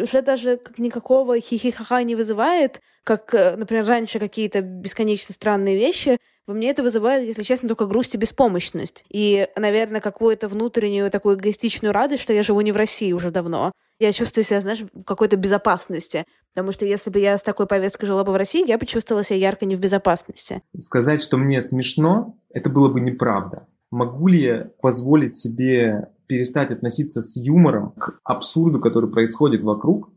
уже 0.00 0.22
даже 0.22 0.56
как 0.56 0.78
никакого 0.78 1.40
хихихаха 1.40 2.02
не 2.04 2.14
вызывает, 2.14 2.80
как, 3.04 3.34
э, 3.34 3.56
например, 3.56 3.86
раньше 3.86 4.20
какие-то 4.20 4.60
бесконечно 4.60 5.34
странные 5.34 5.76
вещи. 5.76 6.18
Во 6.46 6.54
мне 6.54 6.70
это 6.70 6.82
вызывает, 6.82 7.26
если 7.26 7.42
честно, 7.42 7.68
только 7.68 7.86
грусть 7.86 8.14
и 8.14 8.18
беспомощность. 8.18 9.04
И, 9.08 9.48
наверное, 9.56 10.00
какую-то 10.00 10.48
внутреннюю 10.48 11.10
такую 11.10 11.36
эгоистичную 11.36 11.92
радость, 11.92 12.22
что 12.22 12.32
я 12.32 12.42
живу 12.42 12.60
не 12.60 12.72
в 12.72 12.76
России 12.76 13.12
уже 13.12 13.30
давно. 13.30 13.72
Я 13.98 14.12
чувствую 14.12 14.44
себя, 14.44 14.60
знаешь, 14.60 14.80
в 14.92 15.04
какой-то 15.04 15.36
безопасности. 15.36 16.24
Потому 16.54 16.72
что 16.72 16.84
если 16.84 17.10
бы 17.10 17.18
я 17.18 17.38
с 17.38 17.42
такой 17.42 17.66
повесткой 17.66 18.06
жила 18.06 18.24
бы 18.24 18.32
в 18.32 18.36
России, 18.36 18.66
я 18.66 18.78
бы 18.78 18.86
чувствовала 18.86 19.24
себя 19.24 19.38
ярко 19.38 19.64
не 19.66 19.76
в 19.76 19.80
безопасности. 19.80 20.62
Сказать, 20.76 21.22
что 21.22 21.36
мне 21.36 21.62
смешно, 21.62 22.36
это 22.50 22.68
было 22.68 22.88
бы 22.88 23.00
неправда. 23.00 23.66
Могу 23.90 24.26
ли 24.28 24.40
я 24.40 24.70
позволить 24.80 25.36
себе 25.36 26.08
перестать 26.32 26.70
относиться 26.70 27.20
с 27.20 27.36
юмором 27.36 27.92
к 27.98 28.18
абсурду, 28.24 28.80
который 28.80 29.10
происходит 29.10 29.62
вокруг, 29.62 30.08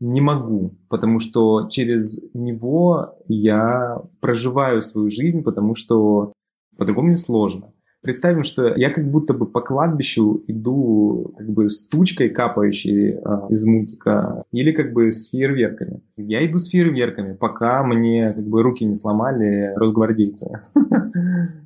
не 0.00 0.20
могу, 0.20 0.76
потому 0.88 1.20
что 1.20 1.68
через 1.70 2.20
него 2.34 3.14
я 3.28 4.02
проживаю 4.18 4.80
свою 4.80 5.08
жизнь, 5.08 5.44
потому 5.44 5.76
что 5.76 6.32
по-другому 6.76 7.10
не 7.10 7.14
сложно. 7.14 7.72
Представим, 8.00 8.42
что 8.42 8.74
я 8.74 8.90
как 8.90 9.08
будто 9.08 9.34
бы 9.34 9.46
по 9.46 9.60
кладбищу 9.60 10.42
иду 10.48 11.32
как 11.38 11.48
бы 11.48 11.68
с 11.68 11.86
тучкой, 11.86 12.30
капающей 12.30 13.12
а, 13.18 13.46
из 13.48 13.64
мультика, 13.64 14.42
или 14.50 14.72
как 14.72 14.92
бы 14.92 15.12
с 15.12 15.30
фейерверками. 15.30 16.00
Я 16.16 16.44
иду 16.44 16.58
с 16.58 16.70
фейерверками, 16.70 17.34
пока 17.34 17.84
мне 17.84 18.32
как 18.32 18.44
бы 18.44 18.64
руки 18.64 18.84
не 18.84 18.94
сломали 18.94 19.72
росгвардейцы. 19.76 20.60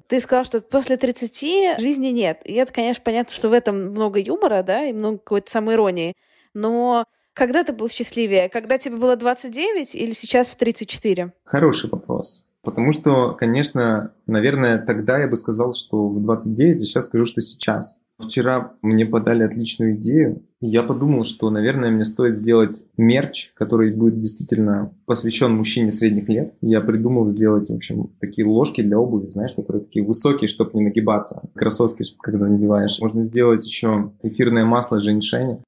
Ты 0.08 0.20
сказал, 0.20 0.44
что 0.44 0.60
после 0.60 0.96
30 0.96 1.80
жизни 1.80 2.08
нет. 2.08 2.40
И 2.44 2.54
это, 2.54 2.72
конечно, 2.72 3.02
понятно, 3.04 3.34
что 3.34 3.48
в 3.48 3.52
этом 3.52 3.90
много 3.90 4.18
юмора, 4.20 4.62
да, 4.62 4.84
и 4.84 4.92
много 4.92 5.18
какой-то 5.18 5.50
самоиронии. 5.50 6.14
Но 6.54 7.04
когда 7.32 7.64
ты 7.64 7.72
был 7.72 7.88
счастливее? 7.88 8.48
Когда 8.48 8.78
тебе 8.78 8.96
было 8.96 9.14
29 9.14 9.94
или 9.94 10.12
сейчас 10.12 10.48
в 10.48 10.56
34? 10.56 11.32
Хороший 11.44 11.90
вопрос. 11.90 12.46
Потому 12.62 12.92
что, 12.92 13.32
конечно, 13.34 14.14
наверное, 14.26 14.78
тогда 14.78 15.18
я 15.18 15.28
бы 15.28 15.36
сказал, 15.36 15.74
что 15.74 16.08
в 16.08 16.20
29, 16.20 16.82
а 16.82 16.84
сейчас 16.84 17.04
скажу, 17.04 17.26
что 17.26 17.40
сейчас. 17.42 17.98
Вчера 18.18 18.72
мне 18.80 19.04
подали 19.04 19.42
отличную 19.42 19.96
идею, 19.96 20.42
и 20.42 20.45
я 20.60 20.82
подумал, 20.82 21.24
что, 21.24 21.50
наверное, 21.50 21.90
мне 21.90 22.04
стоит 22.04 22.36
сделать 22.36 22.82
мерч, 22.96 23.52
который 23.54 23.92
будет 23.92 24.20
действительно 24.20 24.94
посвящен 25.04 25.52
мужчине 25.52 25.90
средних 25.90 26.28
лет. 26.28 26.54
Я 26.62 26.80
придумал 26.80 27.26
сделать, 27.26 27.68
в 27.68 27.74
общем, 27.74 28.10
такие 28.20 28.46
ложки 28.46 28.80
для 28.80 28.98
обуви, 28.98 29.28
знаешь, 29.28 29.52
которые 29.54 29.84
такие 29.84 30.04
высокие, 30.04 30.48
чтобы 30.48 30.70
не 30.74 30.84
нагибаться. 30.84 31.42
Кроссовки, 31.54 32.04
когда 32.20 32.46
надеваешь. 32.46 32.98
Можно 33.00 33.22
сделать 33.22 33.66
еще 33.66 34.12
эфирное 34.22 34.64
масло 34.64 35.00
женьшеня, 35.00 35.62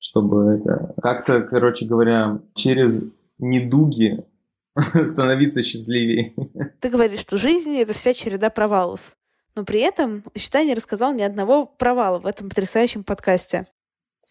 чтобы 0.00 0.58
это 0.60 0.92
как-то, 1.00 1.42
короче 1.42 1.86
говоря, 1.86 2.40
через 2.54 3.12
недуги 3.38 4.24
становиться 5.04 5.62
счастливее. 5.62 6.32
Ты 6.80 6.88
говоришь, 6.88 7.20
что 7.20 7.36
жизнь— 7.36 7.76
это 7.78 7.92
вся 7.92 8.12
череда 8.12 8.50
провалов. 8.50 9.16
Но 9.54 9.64
при 9.64 9.80
этом, 9.80 10.24
считай, 10.34 10.64
не 10.64 10.74
рассказал 10.74 11.12
ни 11.12 11.22
одного 11.22 11.66
провала 11.66 12.18
в 12.18 12.26
этом 12.26 12.48
потрясающем 12.48 13.04
подкасте. 13.04 13.66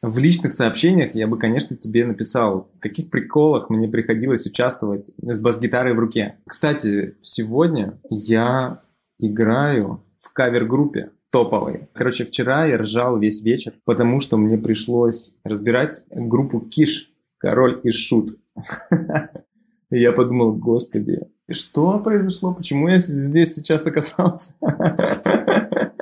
В 0.02 0.18
личных 0.18 0.54
сообщениях 0.54 1.14
я 1.14 1.28
бы, 1.28 1.38
конечно, 1.38 1.78
тебе 1.78 2.06
написал, 2.06 2.72
в 2.76 2.80
каких 2.80 3.12
приколах 3.12 3.70
мне 3.70 3.88
приходилось 3.88 4.48
участвовать 4.48 5.12
с 5.22 5.40
бас-гитарой 5.40 5.94
в 5.94 6.00
руке. 6.00 6.38
Кстати, 6.48 7.18
сегодня 7.22 8.00
я 8.10 8.82
играю 9.20 10.04
в 10.20 10.34
кавер-группе 10.34 11.12
топовой. 11.30 11.88
Короче, 11.94 12.26
вчера 12.26 12.66
я 12.66 12.80
ржал 12.80 13.20
весь 13.20 13.44
вечер, 13.44 13.74
потому 13.86 14.22
что 14.22 14.38
мне 14.38 14.58
пришлось 14.58 15.36
разбирать 15.44 16.04
группу 16.10 16.62
Киш, 16.62 17.12
Король 17.38 17.80
и 17.84 17.92
Шут. 17.92 18.40
Я 19.92 20.14
подумал, 20.14 20.54
господи, 20.54 21.20
что 21.50 22.00
произошло? 22.00 22.54
Почему 22.54 22.88
я 22.88 22.96
здесь 22.96 23.56
сейчас 23.56 23.86
оказался? 23.86 24.54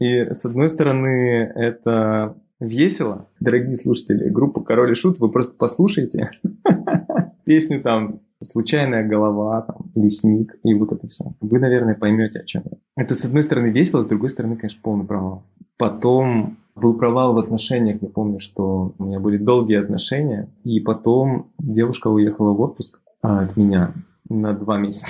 И 0.00 0.32
с 0.32 0.44
одной 0.44 0.68
стороны, 0.68 1.52
это 1.54 2.36
весело. 2.60 3.28
Дорогие 3.40 3.74
слушатели, 3.74 4.28
группа 4.28 4.62
Король 4.62 4.92
и 4.92 4.94
Шут, 4.94 5.18
вы 5.18 5.30
просто 5.30 5.54
послушайте 5.56 6.30
песню 7.44 7.82
там 7.82 8.20
случайная 8.42 9.06
голова, 9.06 9.62
там, 9.62 9.90
лесник, 9.94 10.58
и 10.62 10.74
вот 10.74 10.92
это 10.92 11.08
все. 11.08 11.24
Вы, 11.40 11.58
наверное, 11.58 11.94
поймете, 11.94 12.40
о 12.40 12.44
чем 12.44 12.62
я. 12.70 12.76
Это, 12.96 13.14
с 13.14 13.24
одной 13.24 13.42
стороны, 13.42 13.68
весело, 13.68 14.02
с 14.02 14.06
другой 14.06 14.30
стороны, 14.30 14.56
конечно, 14.56 14.80
полный 14.82 15.06
провал. 15.06 15.44
Потом 15.78 16.58
был 16.74 16.98
провал 16.98 17.34
в 17.34 17.38
отношениях. 17.38 18.02
Я 18.02 18.08
помню, 18.08 18.38
что 18.38 18.94
у 18.98 19.04
меня 19.04 19.18
были 19.20 19.38
долгие 19.38 19.80
отношения. 19.80 20.48
И 20.64 20.80
потом 20.80 21.50
девушка 21.58 22.08
уехала 22.08 22.52
в 22.52 22.60
отпуск 22.60 23.00
а, 23.22 23.44
от 23.44 23.56
меня 23.56 23.94
на 24.28 24.52
два 24.52 24.78
месяца. 24.78 25.08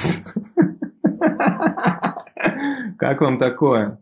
Как 2.99 3.21
вам 3.21 3.39
такое? 3.39 3.99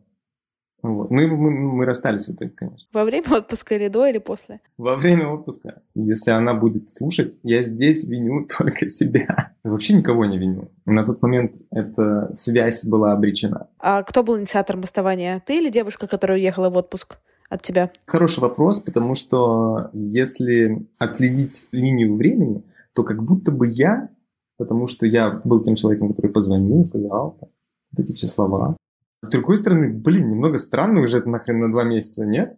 Вот. 0.85 1.11
Мы, 1.11 1.27
мы, 1.27 1.51
мы 1.51 1.85
расстались 1.87 2.29
в 2.29 2.35
итоге, 2.35 2.51
конечно. 2.55 2.87
Во 2.93 3.05
время 3.05 3.39
отпуска 3.39 3.75
или 3.75 3.89
до, 3.89 4.07
или 4.07 4.19
после? 4.19 4.61
Во 4.77 4.95
время 4.95 5.29
отпуска. 5.29 5.83
Если 5.95 6.31
она 6.31 6.55
будет 6.55 6.93
слушать, 6.93 7.35
я 7.43 7.63
здесь 7.63 8.05
виню 8.05 8.47
только 8.59 8.89
себя. 8.89 9.55
Вообще 9.65 9.95
никого 9.95 10.27
не 10.27 10.39
виню. 10.39 10.71
На 10.85 11.05
тот 11.05 11.23
момент 11.23 11.53
эта 11.71 12.31
связь 12.35 12.85
была 12.85 13.13
обречена. 13.13 13.69
А 13.79 14.03
кто 14.03 14.23
был 14.23 14.39
инициатором 14.39 14.83
расставания? 14.83 15.43
Ты 15.47 15.59
или 15.59 15.71
девушка, 15.71 16.07
которая 16.07 16.39
уехала 16.39 16.71
в 16.71 16.77
отпуск? 16.77 17.19
от 17.51 17.61
тебя? 17.61 17.91
Хороший 18.07 18.41
вопрос, 18.41 18.81
потому 18.81 19.15
что 19.15 19.91
если 19.93 20.87
отследить 20.99 21.69
линию 21.73 22.17
времени, 22.17 22.65
то 22.95 23.05
как 23.05 23.23
будто 23.23 23.53
бы 23.53 23.69
я 23.69 24.09
потому 24.57 24.87
что 24.87 25.07
я 25.07 25.41
был 25.45 25.63
тем 25.63 25.75
человеком, 25.75 26.09
который 26.09 26.31
позвонил 26.31 26.85
сказал 26.85 27.37
вот 27.41 28.05
эти 28.05 28.13
все 28.15 28.27
слова. 28.27 28.77
С 29.25 29.29
другой 29.29 29.57
стороны, 29.57 29.89
блин, 29.89 30.31
немного 30.31 30.59
странно 30.59 31.01
уже 31.01 31.19
это 31.19 31.31
нахрен 31.31 31.59
на 31.61 31.71
два 31.71 31.85
месяца, 31.85 32.27
нет? 32.27 32.57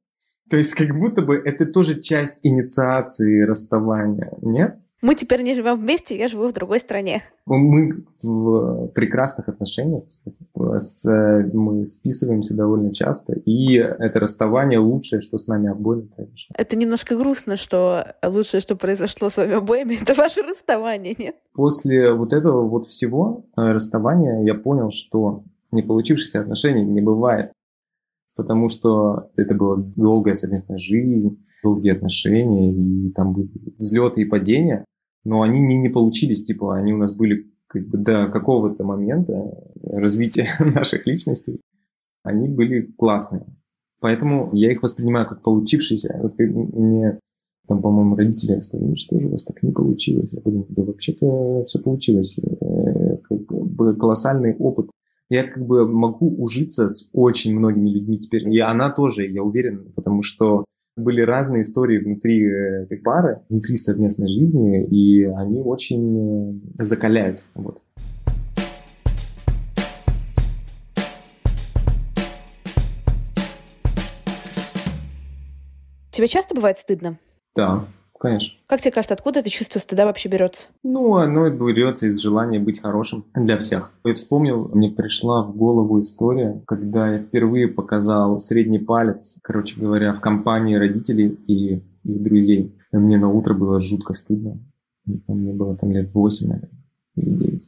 То 0.51 0.57
есть 0.57 0.75
как 0.75 0.97
будто 0.97 1.23
бы 1.23 1.37
это 1.37 1.65
тоже 1.65 2.01
часть 2.01 2.41
инициации 2.45 3.43
расставания, 3.43 4.33
нет? 4.43 4.79
Мы 5.03 5.15
теперь 5.15 5.43
не 5.43 5.55
живем 5.55 5.79
вместе, 5.79 6.19
я 6.19 6.27
живу 6.27 6.49
в 6.49 6.53
другой 6.53 6.81
стране. 6.81 7.23
Мы 7.45 8.05
в 8.23 8.89
прекрасных 8.89 9.49
отношениях, 9.49 10.09
кстати. 10.09 10.39
С, 10.57 11.05
мы 11.53 11.87
списываемся 11.87 12.57
довольно 12.57 12.93
часто, 12.93 13.35
и 13.35 13.75
это 13.75 14.19
расставание 14.19 14.81
лучшее, 14.81 15.21
что 15.21 15.39
с 15.39 15.47
нами 15.47 15.69
обоими 15.69 16.07
произошло. 16.07 16.55
Это 16.57 16.77
немножко 16.77 17.15
грустно, 17.15 17.57
что 17.57 18.17
лучшее, 18.25 18.61
что 18.61 18.75
произошло 18.75 19.31
с 19.31 19.37
вами 19.37 19.55
обоими, 19.55 19.95
это 20.03 20.15
ваше 20.15 20.43
расставание, 20.43 21.15
нет? 21.17 21.37
После 21.53 22.13
вот 22.13 22.33
этого 22.33 22.67
вот 22.67 22.89
всего 22.89 23.45
э, 23.57 23.61
расставания 23.61 24.43
я 24.45 24.55
понял, 24.55 24.91
что 24.91 25.45
не 25.77 25.83
получившихся 25.83 26.41
отношений 26.41 26.85
не 26.85 27.01
бывает, 27.01 27.53
потому 28.35 28.69
что 28.69 29.31
это 29.37 29.55
была 29.55 29.77
долгая 29.77 30.35
совместная 30.35 30.79
жизнь, 30.79 31.45
долгие 31.63 31.93
отношения, 31.93 32.73
и 32.73 33.13
там 33.13 33.33
были 33.33 33.51
взлеты 33.79 34.23
и 34.23 34.25
падения, 34.25 34.85
но 35.25 35.43
они 35.43 35.61
не, 35.61 35.77
не 35.77 35.89
получились, 35.89 36.45
типа, 36.45 36.77
они 36.77 36.93
у 36.93 36.99
нас 36.99 37.15
были 37.15 37.53
как 37.69 37.87
бы 37.89 37.99
до 37.99 38.29
какого-то 38.29 38.85
момента 38.85 39.33
развития 39.83 40.49
наших 40.61 41.07
личностей, 41.07 41.61
они 42.23 42.49
были 42.49 42.93
классные. 42.99 43.47
Поэтому 44.01 44.51
я 44.53 44.71
их 44.71 44.83
воспринимаю 44.83 45.27
как 45.27 45.43
получившиеся. 45.43 46.19
Вот 46.23 46.39
мне 46.39 47.19
там, 47.67 47.83
по-моему, 47.83 48.15
родители 48.15 48.61
сказали, 48.61 48.89
ну 48.89 48.97
что 48.97 49.19
же 49.19 49.27
у 49.27 49.31
вас 49.31 49.45
так 49.45 49.63
не 49.63 49.73
получилось? 49.73 50.33
Я 50.33 50.41
подумал, 50.41 50.67
да 50.69 50.83
вообще-то 50.85 51.65
все 51.65 51.81
получилось. 51.81 52.39
Э, 52.39 53.17
колоссальный 53.99 54.55
опыт. 54.57 54.91
Я 55.29 55.43
как 55.43 55.67
бы 55.67 55.89
могу 55.89 56.41
ужиться 56.41 56.87
с 56.87 57.11
очень 57.13 57.59
многими 57.59 57.91
людьми 57.91 58.17
теперь. 58.17 58.49
И 58.49 58.61
она 58.61 58.91
тоже, 58.91 59.27
я 59.27 59.43
уверен, 59.43 59.93
потому 59.97 60.23
что 60.23 60.65
были 60.97 61.21
разные 61.21 61.63
истории 61.63 61.99
внутри 61.99 62.45
э, 62.45 62.85
этой 62.85 62.99
пары, 62.99 63.41
внутри 63.49 63.75
совместной 63.75 64.29
жизни, 64.29 64.87
и 64.87 65.25
они 65.25 65.61
очень 65.63 66.61
э, 66.79 66.85
закаляют. 66.85 67.43
Вот. 67.57 67.83
Тебе 76.13 76.29
часто 76.29 76.55
бывает 76.55 76.79
стыдно? 76.79 77.19
Да, 77.57 77.89
Конечно. 78.19 78.59
Как 78.67 78.81
тебе 78.81 78.93
кажется, 78.93 79.15
откуда 79.15 79.41
это 79.41 79.51
чувство 79.51 79.79
стыда 79.79 80.07
вообще 80.07 80.29
берется? 80.29 80.69
Ну, 80.83 81.17
оно 81.17 81.51
берется 81.51 82.07
из 82.07 82.19
желания 82.19 82.59
быть 82.59 82.81
хорошим 82.81 83.27
для 83.35 83.59
всех. 83.59 83.93
Я 84.05 84.15
вспомнил, 84.15 84.71
мне 84.73 84.91
пришла 84.91 85.43
в 85.43 85.55
голову 85.57 86.01
история, 86.01 86.63
когда 86.67 87.13
я 87.13 87.19
впервые 87.19 87.69
показал 87.69 88.41
средний 88.41 88.79
палец, 88.79 89.39
короче 89.43 89.79
говоря, 89.79 90.13
в 90.13 90.21
компании 90.21 90.77
родителей 90.77 91.39
и 91.47 91.83
их 92.05 92.23
друзей. 92.23 92.75
И 92.93 92.97
мне 92.97 93.19
на 93.19 93.31
утро 93.31 93.55
было 93.55 93.81
жутко 93.81 94.15
стыдно. 94.15 94.59
Мне 95.29 95.53
было 95.53 95.77
там 95.77 95.93
лет 95.93 96.13
8, 96.13 96.49
наверное, 96.49 96.85
или 97.17 97.31
9. 97.31 97.63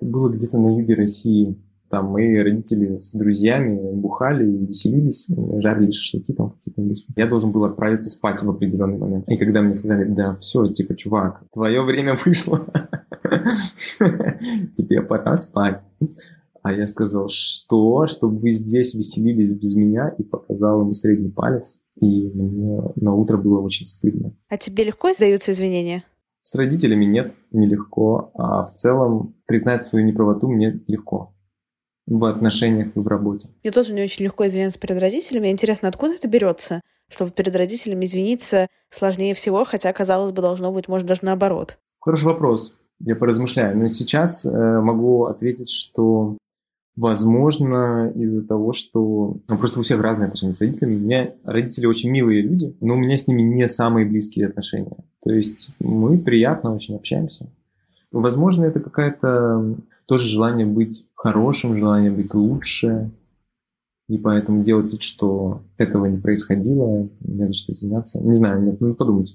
Это 0.00 0.10
было 0.10 0.28
где-то 0.28 0.58
на 0.58 0.78
юге 0.78 0.94
России. 0.94 1.56
Там 1.90 2.10
мои 2.10 2.36
родители 2.36 2.98
с 2.98 3.14
друзьями 3.14 3.94
бухали 3.94 4.44
и 4.44 4.66
веселились, 4.66 5.26
жарили 5.28 5.90
шашлыки 5.90 6.34
лесу. 6.82 7.06
Я 7.16 7.26
должен 7.26 7.50
был 7.52 7.64
отправиться 7.64 8.10
спать 8.10 8.42
в 8.42 8.50
определенный 8.50 8.98
момент. 8.98 9.28
И 9.28 9.36
когда 9.36 9.62
мне 9.62 9.74
сказали, 9.74 10.04
да, 10.04 10.36
все, 10.36 10.68
типа, 10.68 10.94
чувак, 10.94 11.42
твое 11.52 11.82
время 11.82 12.16
вышло, 12.24 12.66
тебе 14.76 15.02
пора 15.02 15.36
спать. 15.36 15.82
А 16.62 16.72
я 16.72 16.86
сказал, 16.86 17.28
что? 17.30 18.06
Чтобы 18.06 18.38
вы 18.38 18.50
здесь 18.50 18.94
веселились 18.94 19.52
без 19.52 19.74
меня 19.74 20.14
и 20.18 20.22
показал 20.22 20.82
ему 20.82 20.92
средний 20.92 21.30
палец. 21.30 21.78
И 22.00 22.30
мне 22.34 22.82
на 22.96 23.14
утро 23.14 23.36
было 23.36 23.60
очень 23.60 23.86
стыдно. 23.86 24.32
А 24.48 24.56
тебе 24.56 24.84
легко 24.84 25.10
издаются 25.10 25.52
извинения? 25.52 26.04
С 26.42 26.54
родителями 26.54 27.04
нет, 27.04 27.34
нелегко. 27.52 28.30
А 28.34 28.64
в 28.64 28.74
целом 28.74 29.34
признать 29.46 29.84
свою 29.84 30.06
неправоту 30.06 30.48
мне 30.48 30.80
легко 30.86 31.32
в 32.08 32.24
отношениях 32.24 32.88
и 32.94 32.98
в 32.98 33.06
работе. 33.06 33.48
Мне 33.62 33.70
тоже 33.70 33.92
не 33.92 34.02
очень 34.02 34.24
легко 34.24 34.46
извиняться 34.46 34.80
перед 34.80 35.00
родителями. 35.00 35.50
Интересно, 35.50 35.88
откуда 35.88 36.14
это 36.14 36.28
берется? 36.28 36.80
Чтобы 37.08 37.30
перед 37.30 37.54
родителями 37.54 38.04
извиниться 38.04 38.68
сложнее 38.90 39.34
всего, 39.34 39.64
хотя, 39.64 39.92
казалось 39.92 40.32
бы, 40.32 40.42
должно 40.42 40.72
быть, 40.72 40.88
может, 40.88 41.06
даже 41.06 41.20
наоборот. 41.22 41.78
Хороший 42.00 42.24
вопрос. 42.24 42.74
Я 43.00 43.16
поразмышляю. 43.16 43.76
Но 43.78 43.88
сейчас 43.88 44.44
э, 44.44 44.80
могу 44.80 45.24
ответить, 45.26 45.70
что 45.70 46.36
Возможно, 46.98 48.10
из-за 48.16 48.44
того, 48.44 48.72
что 48.72 49.36
ну, 49.48 49.56
просто 49.56 49.78
у 49.78 49.82
всех 49.84 50.00
разные 50.00 50.26
отношения 50.26 50.52
с 50.52 50.60
родителями. 50.60 50.96
У 50.96 50.98
меня 50.98 51.32
родители 51.44 51.86
очень 51.86 52.10
милые 52.10 52.42
люди, 52.42 52.76
но 52.80 52.94
у 52.94 52.96
меня 52.96 53.16
с 53.16 53.28
ними 53.28 53.40
не 53.40 53.68
самые 53.68 54.04
близкие 54.04 54.48
отношения. 54.48 54.96
То 55.22 55.30
есть 55.30 55.70
мы 55.78 56.18
приятно 56.18 56.74
очень 56.74 56.96
общаемся. 56.96 57.46
Возможно, 58.10 58.64
это 58.64 58.80
какая-то 58.80 59.76
тоже 60.06 60.26
желание 60.26 60.66
быть 60.66 61.06
хорошим, 61.18 61.76
желание 61.76 62.10
быть 62.10 62.32
лучше. 62.32 63.10
И 64.08 64.16
поэтому 64.16 64.64
делать 64.64 64.90
вид, 64.90 65.02
что 65.02 65.60
этого 65.76 66.06
не 66.06 66.16
происходило, 66.16 67.10
не 67.20 67.46
за 67.46 67.54
что 67.54 67.72
извиняться. 67.72 68.18
Не 68.20 68.32
знаю, 68.32 68.62
нет, 68.62 68.80
ну 68.80 68.94
подумайте. 68.94 69.34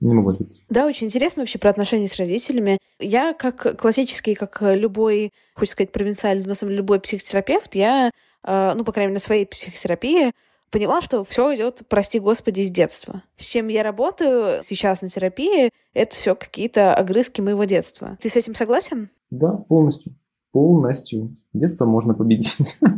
Не 0.00 0.14
могу 0.14 0.30
ответить. 0.30 0.62
Да, 0.70 0.86
очень 0.86 1.08
интересно 1.08 1.42
вообще 1.42 1.58
про 1.58 1.70
отношения 1.70 2.08
с 2.08 2.16
родителями. 2.16 2.78
Я 3.00 3.34
как 3.34 3.78
классический, 3.78 4.34
как 4.34 4.62
любой, 4.62 5.32
хочется 5.54 5.72
сказать, 5.72 5.92
провинциальный, 5.92 6.46
на 6.46 6.54
самом 6.54 6.70
деле 6.70 6.78
любой 6.78 7.00
психотерапевт, 7.00 7.74
я, 7.74 8.12
э, 8.44 8.72
ну, 8.76 8.84
по 8.84 8.92
крайней 8.92 9.08
мере, 9.08 9.16
на 9.16 9.20
своей 9.20 9.44
психотерапии 9.44 10.32
поняла, 10.70 11.02
что 11.02 11.24
все 11.24 11.52
идет, 11.54 11.82
прости 11.88 12.20
господи, 12.20 12.62
с 12.62 12.70
детства. 12.70 13.24
С 13.36 13.44
чем 13.44 13.68
я 13.68 13.82
работаю 13.82 14.62
сейчас 14.62 15.02
на 15.02 15.08
терапии, 15.08 15.70
это 15.94 16.14
все 16.14 16.36
какие-то 16.36 16.94
огрызки 16.94 17.40
моего 17.40 17.64
детства. 17.64 18.16
Ты 18.20 18.30
с 18.30 18.36
этим 18.36 18.54
согласен? 18.54 19.10
Да, 19.30 19.52
полностью. 19.52 20.14
Полностью. 20.52 21.36
Детство 21.52 21.84
можно 21.84 22.14
победить. 22.14 22.78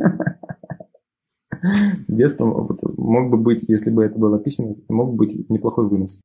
Детство 2.07 2.45
мог 2.45 3.29
бы 3.29 3.37
быть, 3.37 3.65
если 3.67 3.91
бы 3.91 4.03
это 4.03 4.17
было 4.17 4.39
письменно, 4.39 4.75
мог 4.89 5.11
бы 5.11 5.25
быть 5.25 5.49
неплохой 5.49 5.87
вынос. 5.87 6.19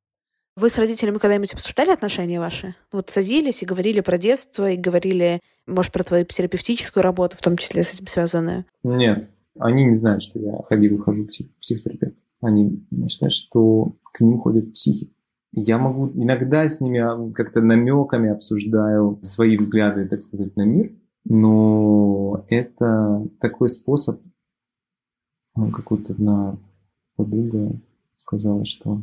Вы 0.57 0.71
с 0.71 0.79
родителями 0.79 1.19
когда-нибудь 1.19 1.53
обсуждали 1.53 1.91
отношения 1.91 2.41
ваши? 2.41 2.75
Вот 2.91 3.11
садились 3.11 3.63
и 3.63 3.67
говорили 3.67 4.01
про 4.01 4.17
детство, 4.17 4.71
и 4.71 4.77
говорили, 4.77 5.41
может, 5.67 5.93
про 5.93 6.03
твою 6.03 6.25
терапевтическую 6.25 7.03
работу, 7.03 7.37
в 7.37 7.43
том 7.43 7.59
числе 7.59 7.83
с 7.83 7.93
этим 7.93 8.07
связанную? 8.07 8.65
Нет, 8.83 9.29
они 9.59 9.85
не 9.85 9.99
знают, 9.99 10.23
что 10.23 10.39
я 10.39 10.63
ходил 10.63 10.97
и 10.97 11.03
хожу 11.03 11.27
к 11.27 11.31
психотерапевту. 11.61 12.17
Они 12.41 12.87
считают, 13.09 13.35
что 13.35 13.97
к 14.15 14.21
ним 14.21 14.39
ходят 14.39 14.73
психи. 14.73 15.13
Я 15.53 15.79
могу 15.79 16.11
иногда 16.15 16.69
с 16.69 16.81
ними 16.81 17.01
а, 17.01 17.33
как-то 17.33 17.61
намеками 17.61 18.31
обсуждаю 18.31 19.19
свои 19.23 19.57
взгляды, 19.57 20.07
так 20.07 20.23
сказать, 20.23 20.55
на 20.57 20.63
мир, 20.63 20.93
но 21.29 22.45
это 22.49 23.27
такой 23.41 23.69
способ, 23.69 24.21
ну, 25.55 25.71
какой-то 25.71 26.13
одна 26.13 26.59
подруга 27.17 27.73
сказала, 28.19 28.65
что 28.65 29.03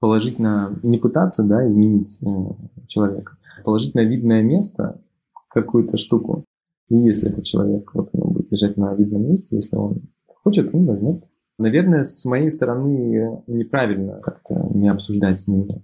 положить 0.00 0.38
на, 0.38 0.78
не 0.82 0.98
пытаться, 0.98 1.42
да, 1.44 1.66
изменить 1.66 2.18
э, 2.22 2.86
человека, 2.86 3.38
положить 3.64 3.94
на 3.94 4.04
видное 4.04 4.42
место 4.42 5.00
какую-то 5.48 5.96
штуку. 5.96 6.44
И 6.88 6.96
если 6.96 7.30
этот 7.30 7.44
человек, 7.44 7.94
вот 7.94 8.10
он 8.12 8.32
будет 8.34 8.52
лежать 8.52 8.76
на 8.76 8.94
видном 8.94 9.28
месте, 9.28 9.56
если 9.56 9.76
он 9.76 10.02
хочет, 10.26 10.74
он 10.74 10.86
возьмет 10.86 11.24
Наверное, 11.58 12.02
с 12.02 12.24
моей 12.26 12.50
стороны 12.50 13.42
неправильно 13.46 14.20
как-то 14.20 14.68
не 14.74 14.88
обсуждать 14.88 15.40
с 15.40 15.48
ними 15.48 15.82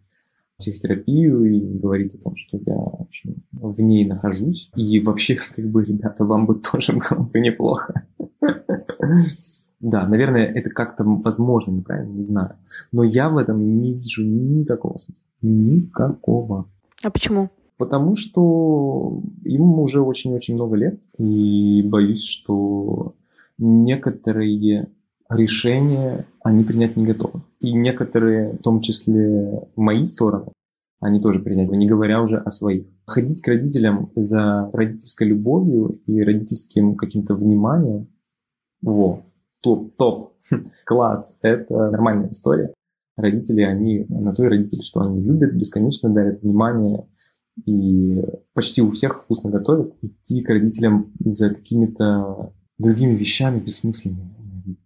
психотерапию 0.58 1.44
и 1.44 1.78
говорить 1.78 2.14
о 2.14 2.18
том, 2.18 2.36
что 2.36 2.58
я 2.58 2.74
в, 2.74 3.02
общем, 3.02 3.42
в 3.52 3.80
ней 3.80 4.06
нахожусь. 4.06 4.70
И 4.76 5.00
вообще, 5.00 5.36
как 5.56 5.64
бы, 5.66 5.84
ребята, 5.84 6.24
вам 6.24 6.46
бы 6.46 6.54
тоже 6.56 6.92
было 6.92 7.22
бы 7.22 7.40
неплохо. 7.40 8.06
Да, 9.80 10.06
наверное, 10.06 10.44
это 10.44 10.70
как-то 10.70 11.02
возможно, 11.02 11.72
неправильно, 11.72 12.12
не 12.12 12.24
знаю. 12.24 12.54
Но 12.92 13.02
я 13.02 13.28
в 13.28 13.36
этом 13.36 13.80
не 13.80 13.94
вижу 13.94 14.24
никакого 14.24 14.96
смысла. 14.96 15.24
Никакого. 15.42 16.68
А 17.02 17.10
почему? 17.10 17.50
Потому 17.78 18.14
что 18.14 19.20
им 19.42 19.80
уже 19.80 20.00
очень-очень 20.00 20.54
много 20.54 20.76
лет. 20.76 21.00
И 21.18 21.82
боюсь, 21.84 22.24
что 22.24 23.16
некоторые 23.58 24.88
решения 25.34 26.26
они 26.42 26.64
принять 26.64 26.96
не 26.96 27.06
готовы. 27.06 27.42
И 27.60 27.72
некоторые, 27.72 28.54
в 28.54 28.58
том 28.58 28.80
числе 28.80 29.68
мои 29.76 30.04
стороны, 30.04 30.46
они 31.00 31.20
тоже 31.20 31.40
принять, 31.40 31.70
не 31.70 31.86
говоря 31.86 32.22
уже 32.22 32.38
о 32.38 32.50
своих. 32.50 32.86
Ходить 33.06 33.42
к 33.42 33.48
родителям 33.48 34.12
за 34.14 34.70
родительской 34.72 35.26
любовью 35.26 36.00
и 36.06 36.22
родительским 36.22 36.94
каким-то 36.94 37.34
вниманием, 37.34 38.08
во, 38.80 39.22
топ, 39.60 39.96
топ, 39.96 40.34
класс, 40.84 41.38
это 41.42 41.90
нормальная 41.90 42.30
история. 42.30 42.72
Родители, 43.16 43.62
они 43.62 44.06
на 44.08 44.32
то 44.32 44.44
и 44.44 44.48
родители, 44.48 44.80
что 44.82 45.00
они 45.00 45.20
любят, 45.20 45.54
бесконечно 45.54 46.08
дарят 46.08 46.42
внимание 46.42 47.06
и 47.66 48.22
почти 48.54 48.80
у 48.80 48.90
всех 48.92 49.22
вкусно 49.22 49.50
готовят, 49.50 49.94
идти 50.02 50.40
к 50.42 50.48
родителям 50.48 51.12
за 51.20 51.50
какими-то 51.50 52.52
другими 52.78 53.14
вещами 53.14 53.60
бессмысленными. 53.60 54.41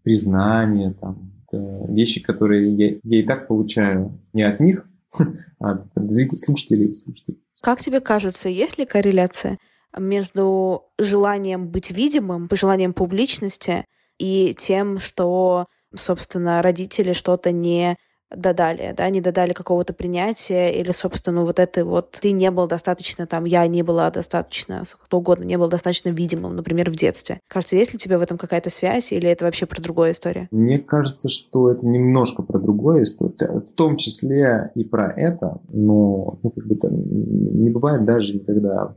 Признание, 0.06 0.94
там, 1.00 1.32
вещи, 1.52 2.22
которые 2.22 2.72
я, 2.76 2.96
я 3.02 3.20
и 3.20 3.24
так 3.24 3.48
получаю 3.48 4.20
не 4.32 4.44
от 4.44 4.60
них, 4.60 4.88
а 5.58 5.72
от 5.72 6.12
слушателей. 6.38 6.94
слушателей. 6.94 7.40
Как 7.60 7.80
тебе 7.80 7.98
кажется, 7.98 8.48
есть 8.48 8.78
ли 8.78 8.86
корреляция 8.86 9.58
между 9.98 10.84
желанием 10.96 11.66
быть 11.66 11.90
видимым, 11.90 12.48
желанием 12.52 12.92
публичности 12.92 13.84
и 14.18 14.54
тем, 14.56 15.00
что, 15.00 15.66
собственно, 15.92 16.62
родители 16.62 17.12
что-то 17.12 17.50
не 17.50 17.96
додали, 18.34 18.92
да, 18.96 19.08
не 19.08 19.20
додали 19.20 19.52
какого-то 19.52 19.92
принятия, 19.92 20.70
или, 20.70 20.90
собственно, 20.90 21.42
вот 21.44 21.58
это 21.58 21.84
вот 21.84 22.10
ты 22.20 22.32
не 22.32 22.50
был 22.50 22.66
достаточно 22.66 23.26
там, 23.26 23.44
я 23.44 23.66
не 23.66 23.82
была 23.82 24.10
достаточно, 24.10 24.82
кто 25.00 25.18
угодно, 25.18 25.44
не 25.44 25.56
был 25.56 25.68
достаточно 25.68 26.08
видимым, 26.08 26.56
например, 26.56 26.90
в 26.90 26.96
детстве. 26.96 27.40
Кажется, 27.48 27.76
есть 27.76 27.92
ли 27.92 27.98
тебе 27.98 28.18
в 28.18 28.22
этом 28.22 28.38
какая-то 28.38 28.70
связь, 28.70 29.12
или 29.12 29.28
это 29.28 29.44
вообще 29.44 29.66
про 29.66 29.80
другую 29.80 30.10
историю? 30.10 30.48
Мне 30.50 30.78
кажется, 30.78 31.28
что 31.28 31.70
это 31.70 31.86
немножко 31.86 32.42
про 32.42 32.58
другую 32.58 33.04
историю, 33.04 33.36
в 33.38 33.72
том 33.72 33.96
числе 33.96 34.70
и 34.74 34.84
про 34.84 35.12
это, 35.12 35.60
но 35.68 36.38
ну, 36.42 36.50
как 36.50 36.66
бы, 36.66 36.74
там, 36.76 36.92
не 36.92 37.70
бывает 37.70 38.04
даже 38.04 38.34
никогда 38.34 38.94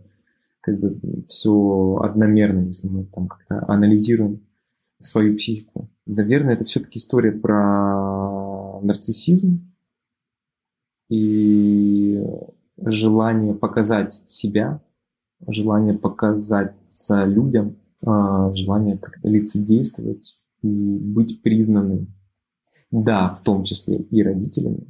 как 0.61 0.79
бы 0.79 0.99
все 1.27 1.99
одномерно, 2.03 2.61
если 2.61 2.87
мы 2.87 3.05
там 3.05 3.27
как-то 3.27 3.63
анализируем 3.67 4.41
свою 4.99 5.35
психику. 5.37 5.89
Наверное, 6.05 6.55
это 6.55 6.65
все-таки 6.65 6.97
история 6.97 7.31
про 7.31 8.08
нарциссизм 8.81 9.73
и 11.09 12.23
желание 12.77 13.53
показать 13.53 14.23
себя, 14.27 14.81
желание 15.47 15.97
показаться 15.97 17.25
людям, 17.25 17.77
а, 18.05 18.53
желание 18.55 18.97
как-то 18.97 19.27
лицедействовать 19.27 20.39
и 20.61 20.97
быть 20.97 21.41
признанным. 21.41 22.13
Да, 22.91 23.35
в 23.35 23.43
том 23.43 23.63
числе 23.63 23.97
и 23.97 24.23
родителями, 24.23 24.87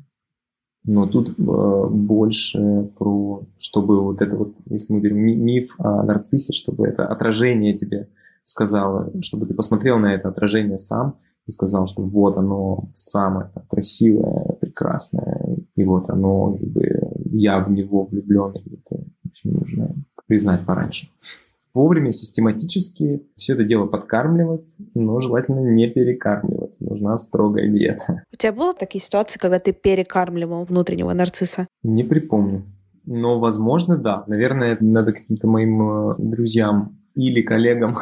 но 0.85 1.05
тут 1.05 1.37
э, 1.37 1.87
больше 1.91 2.89
про, 2.97 3.45
чтобы 3.59 4.01
вот 4.01 4.21
это 4.21 4.35
вот, 4.35 4.55
если 4.69 4.93
мы 4.93 5.01
берем 5.01 5.17
миф 5.17 5.75
о 5.77 6.03
нарциссе, 6.03 6.53
чтобы 6.53 6.87
это 6.87 7.05
отражение 7.05 7.77
тебе 7.77 8.09
сказала, 8.43 9.11
чтобы 9.21 9.45
ты 9.45 9.53
посмотрел 9.53 9.99
на 9.99 10.13
это 10.13 10.29
отражение 10.29 10.77
сам 10.77 11.19
и 11.49 11.51
сказал, 11.51 11.87
что 11.87 12.03
вот 12.03 12.37
оно 12.37 12.91
самое 12.93 13.49
красивое, 13.67 14.55
прекрасное, 14.61 15.57
и 15.75 15.83
вот 15.83 16.09
оно, 16.09 16.53
как 16.53 16.67
бы, 16.67 16.83
я 17.31 17.59
в 17.59 17.71
него 17.71 18.05
влюблен, 18.05 18.53
и 18.53 18.75
это 18.75 19.03
очень 19.25 19.51
нужно 19.51 19.95
признать 20.27 20.63
пораньше. 20.63 21.09
Вовремя, 21.73 22.11
систематически 22.11 23.23
все 23.35 23.53
это 23.53 23.63
дело 23.63 23.87
подкармливать, 23.87 24.65
но 24.93 25.19
желательно 25.19 25.59
не 25.59 25.87
перекармливать. 25.87 26.79
Нужна 26.79 27.17
строгая 27.17 27.67
диета. 27.67 28.23
У 28.31 28.37
тебя 28.37 28.53
было 28.53 28.73
такие 28.73 29.03
ситуации, 29.03 29.39
когда 29.39 29.59
ты 29.59 29.71
перекармливал 29.71 30.65
внутреннего 30.65 31.13
нарцисса? 31.13 31.67
Не 31.83 32.03
припомню. 32.03 32.63
Но, 33.05 33.39
возможно, 33.39 33.97
да. 33.97 34.23
Наверное, 34.27 34.77
надо 34.79 35.13
каким-то 35.13 35.47
моим 35.47 36.11
э, 36.11 36.15
друзьям 36.19 36.99
или 37.15 37.41
коллегам 37.41 37.97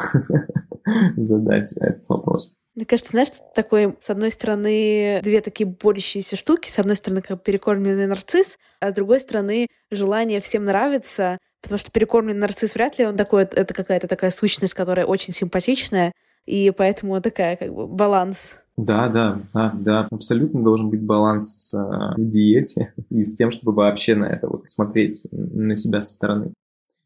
задать 1.16 1.72
этот 1.74 2.08
вопрос. 2.08 2.57
Мне 2.78 2.86
кажется, 2.86 3.10
знаешь, 3.10 3.30
такой, 3.56 3.96
с 4.00 4.08
одной 4.08 4.30
стороны, 4.30 5.20
две 5.24 5.40
такие 5.40 5.68
борющиеся 5.68 6.36
штуки. 6.36 6.68
С 6.70 6.78
одной 6.78 6.94
стороны, 6.94 7.22
как 7.22 7.42
перекормленный 7.42 8.06
нарцисс, 8.06 8.56
а 8.78 8.92
с 8.92 8.94
другой 8.94 9.18
стороны, 9.18 9.66
желание 9.90 10.38
всем 10.38 10.64
нравиться, 10.64 11.38
потому 11.60 11.80
что 11.80 11.90
перекормленный 11.90 12.38
нарцисс 12.38 12.76
вряд 12.76 12.96
ли 12.96 13.04
он 13.04 13.16
такой, 13.16 13.42
это 13.42 13.74
какая-то 13.74 14.06
такая 14.06 14.30
сущность, 14.30 14.74
которая 14.74 15.06
очень 15.06 15.34
симпатичная, 15.34 16.12
и 16.46 16.70
поэтому 16.70 17.20
такая 17.20 17.56
как 17.56 17.74
бы 17.74 17.88
баланс. 17.88 18.58
Да, 18.76 19.08
да, 19.08 19.40
да, 19.52 19.72
да, 19.74 20.08
абсолютно 20.12 20.62
должен 20.62 20.88
быть 20.88 21.02
баланс 21.02 21.74
в 21.74 22.14
диете 22.16 22.94
и 23.10 23.24
с 23.24 23.34
тем, 23.34 23.50
чтобы 23.50 23.72
вообще 23.72 24.14
на 24.14 24.26
это 24.26 24.46
вот 24.46 24.68
смотреть 24.68 25.24
на 25.32 25.74
себя 25.74 26.00
со 26.00 26.12
стороны. 26.12 26.52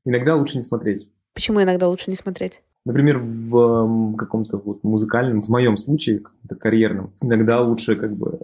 Иногда 0.05 0.37
лучше 0.37 0.59
не 0.59 0.65
смотреть. 0.65 1.09
Почему 1.33 1.63
иногда 1.63 1.89
лучше 1.89 2.11
не 2.11 2.15
смотреть? 2.15 2.61
Например, 2.85 3.19
в 3.19 4.17
каком-то 4.17 4.59
вот 4.59 4.83
музыкальном, 4.83 5.41
в 5.41 5.49
моем 5.49 5.77
случае, 5.77 6.23
карьерном, 6.59 7.13
иногда 7.21 7.61
лучше 7.61 7.97
как 7.97 8.17
бы 8.17 8.41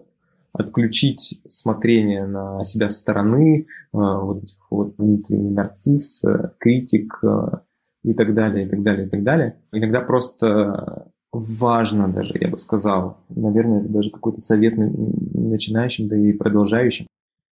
отключить 0.52 1.40
смотрение 1.48 2.26
на 2.26 2.64
себя 2.64 2.88
со 2.88 2.98
стороны, 2.98 3.66
а, 3.92 4.20
вот 4.20 4.42
этих 4.44 4.56
вот 4.70 4.94
внутренний 4.98 5.50
нарцисс, 5.50 6.24
критик 6.58 7.18
а, 7.22 7.62
и 8.02 8.14
так 8.14 8.34
далее, 8.34 8.66
и 8.66 8.68
так 8.68 8.82
далее, 8.82 9.06
и 9.06 9.10
так 9.10 9.22
далее. 9.22 9.56
Иногда 9.72 10.00
просто 10.00 11.10
важно 11.32 12.08
даже, 12.08 12.34
я 12.40 12.48
бы 12.48 12.58
сказал, 12.58 13.18
наверное, 13.28 13.80
это 13.80 13.88
даже 13.88 14.10
какой-то 14.10 14.40
совет 14.40 14.74
начинающим, 14.76 16.06
да 16.06 16.16
и 16.16 16.32
продолжающим. 16.32 17.06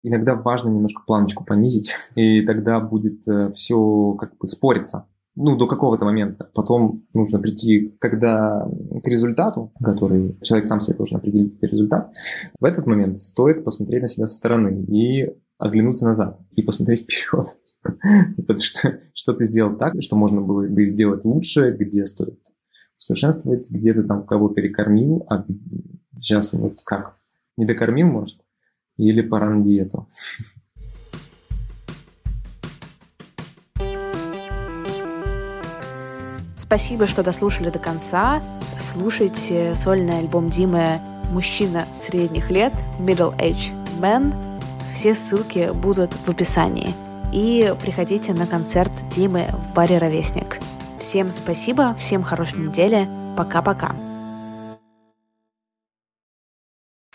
Иногда 0.04 0.36
важно 0.36 0.70
немножко 0.70 1.02
планочку 1.06 1.44
понизить, 1.44 1.94
и 2.16 2.42
тогда 2.46 2.80
будет 2.80 3.28
э, 3.28 3.52
все 3.54 4.14
как 4.14 4.38
бы 4.38 4.48
спориться 4.48 5.08
ну, 5.36 5.58
до 5.58 5.68
какого-то 5.68 6.06
момента. 6.06 6.50
Потом 6.54 7.06
нужно 7.14 7.40
прийти, 7.40 7.96
когда 8.00 8.68
к 9.04 9.08
результату, 9.08 9.72
который 9.84 10.38
человек 10.42 10.66
сам 10.66 10.82
себе 10.82 10.98
должен 10.98 11.18
определить 11.18 11.62
результат, 11.62 12.12
в 12.60 12.66
этот 12.66 12.86
момент 12.86 13.22
стоит 13.22 13.64
посмотреть 13.64 14.02
на 14.02 14.08
себя 14.08 14.28
со 14.28 14.36
стороны 14.36 14.84
и 14.86 15.30
оглянуться 15.58 16.06
назад, 16.06 16.40
и 16.56 16.62
посмотреть 16.62 17.04
вперед. 17.04 17.56
Что 18.58 18.94
что 19.14 19.34
ты 19.34 19.46
сделал 19.46 19.76
так, 19.76 19.94
что 20.02 20.16
можно 20.16 20.42
было 20.42 20.68
бы 20.68 20.88
сделать 20.88 21.26
лучше, 21.26 21.72
где 21.72 22.06
стоит 22.06 22.40
усовершенствовать, 23.00 23.70
где 23.70 23.94
ты 23.94 24.04
там 24.04 24.26
кого 24.26 24.50
перекормил, 24.50 25.26
а 25.30 25.46
сейчас 26.20 26.54
вот 26.54 26.80
как, 26.84 27.18
не 27.58 27.66
докормил, 27.66 28.08
может, 28.08 28.40
или 28.98 29.22
пора 29.22 29.50
на 29.50 29.64
диету. 29.64 30.08
Спасибо, 36.68 37.06
что 37.08 37.24
дослушали 37.24 37.70
до 37.70 37.80
конца. 37.80 38.42
Слушайте 38.80 39.76
сольный 39.76 40.20
альбом 40.20 40.50
Димы 40.50 41.00
«Мужчина 41.32 41.86
средних 41.92 42.50
лет» 42.50 42.74
Middle 43.00 43.38
Age 43.38 43.72
Man. 44.00 44.34
Все 44.94 45.14
ссылки 45.14 45.72
будут 45.74 46.14
в 46.14 46.30
описании. 46.30 46.96
И 47.32 47.74
приходите 47.82 48.34
на 48.34 48.48
концерт 48.48 48.92
Димы 49.10 49.50
в 49.52 49.74
баре 49.76 49.98
«Ровесник». 49.98 50.60
Всем 51.00 51.32
спасибо, 51.32 51.96
всем 52.00 52.24
хорошей 52.24 52.60
недели. 52.60 53.08
Пока-пока. 53.38 53.96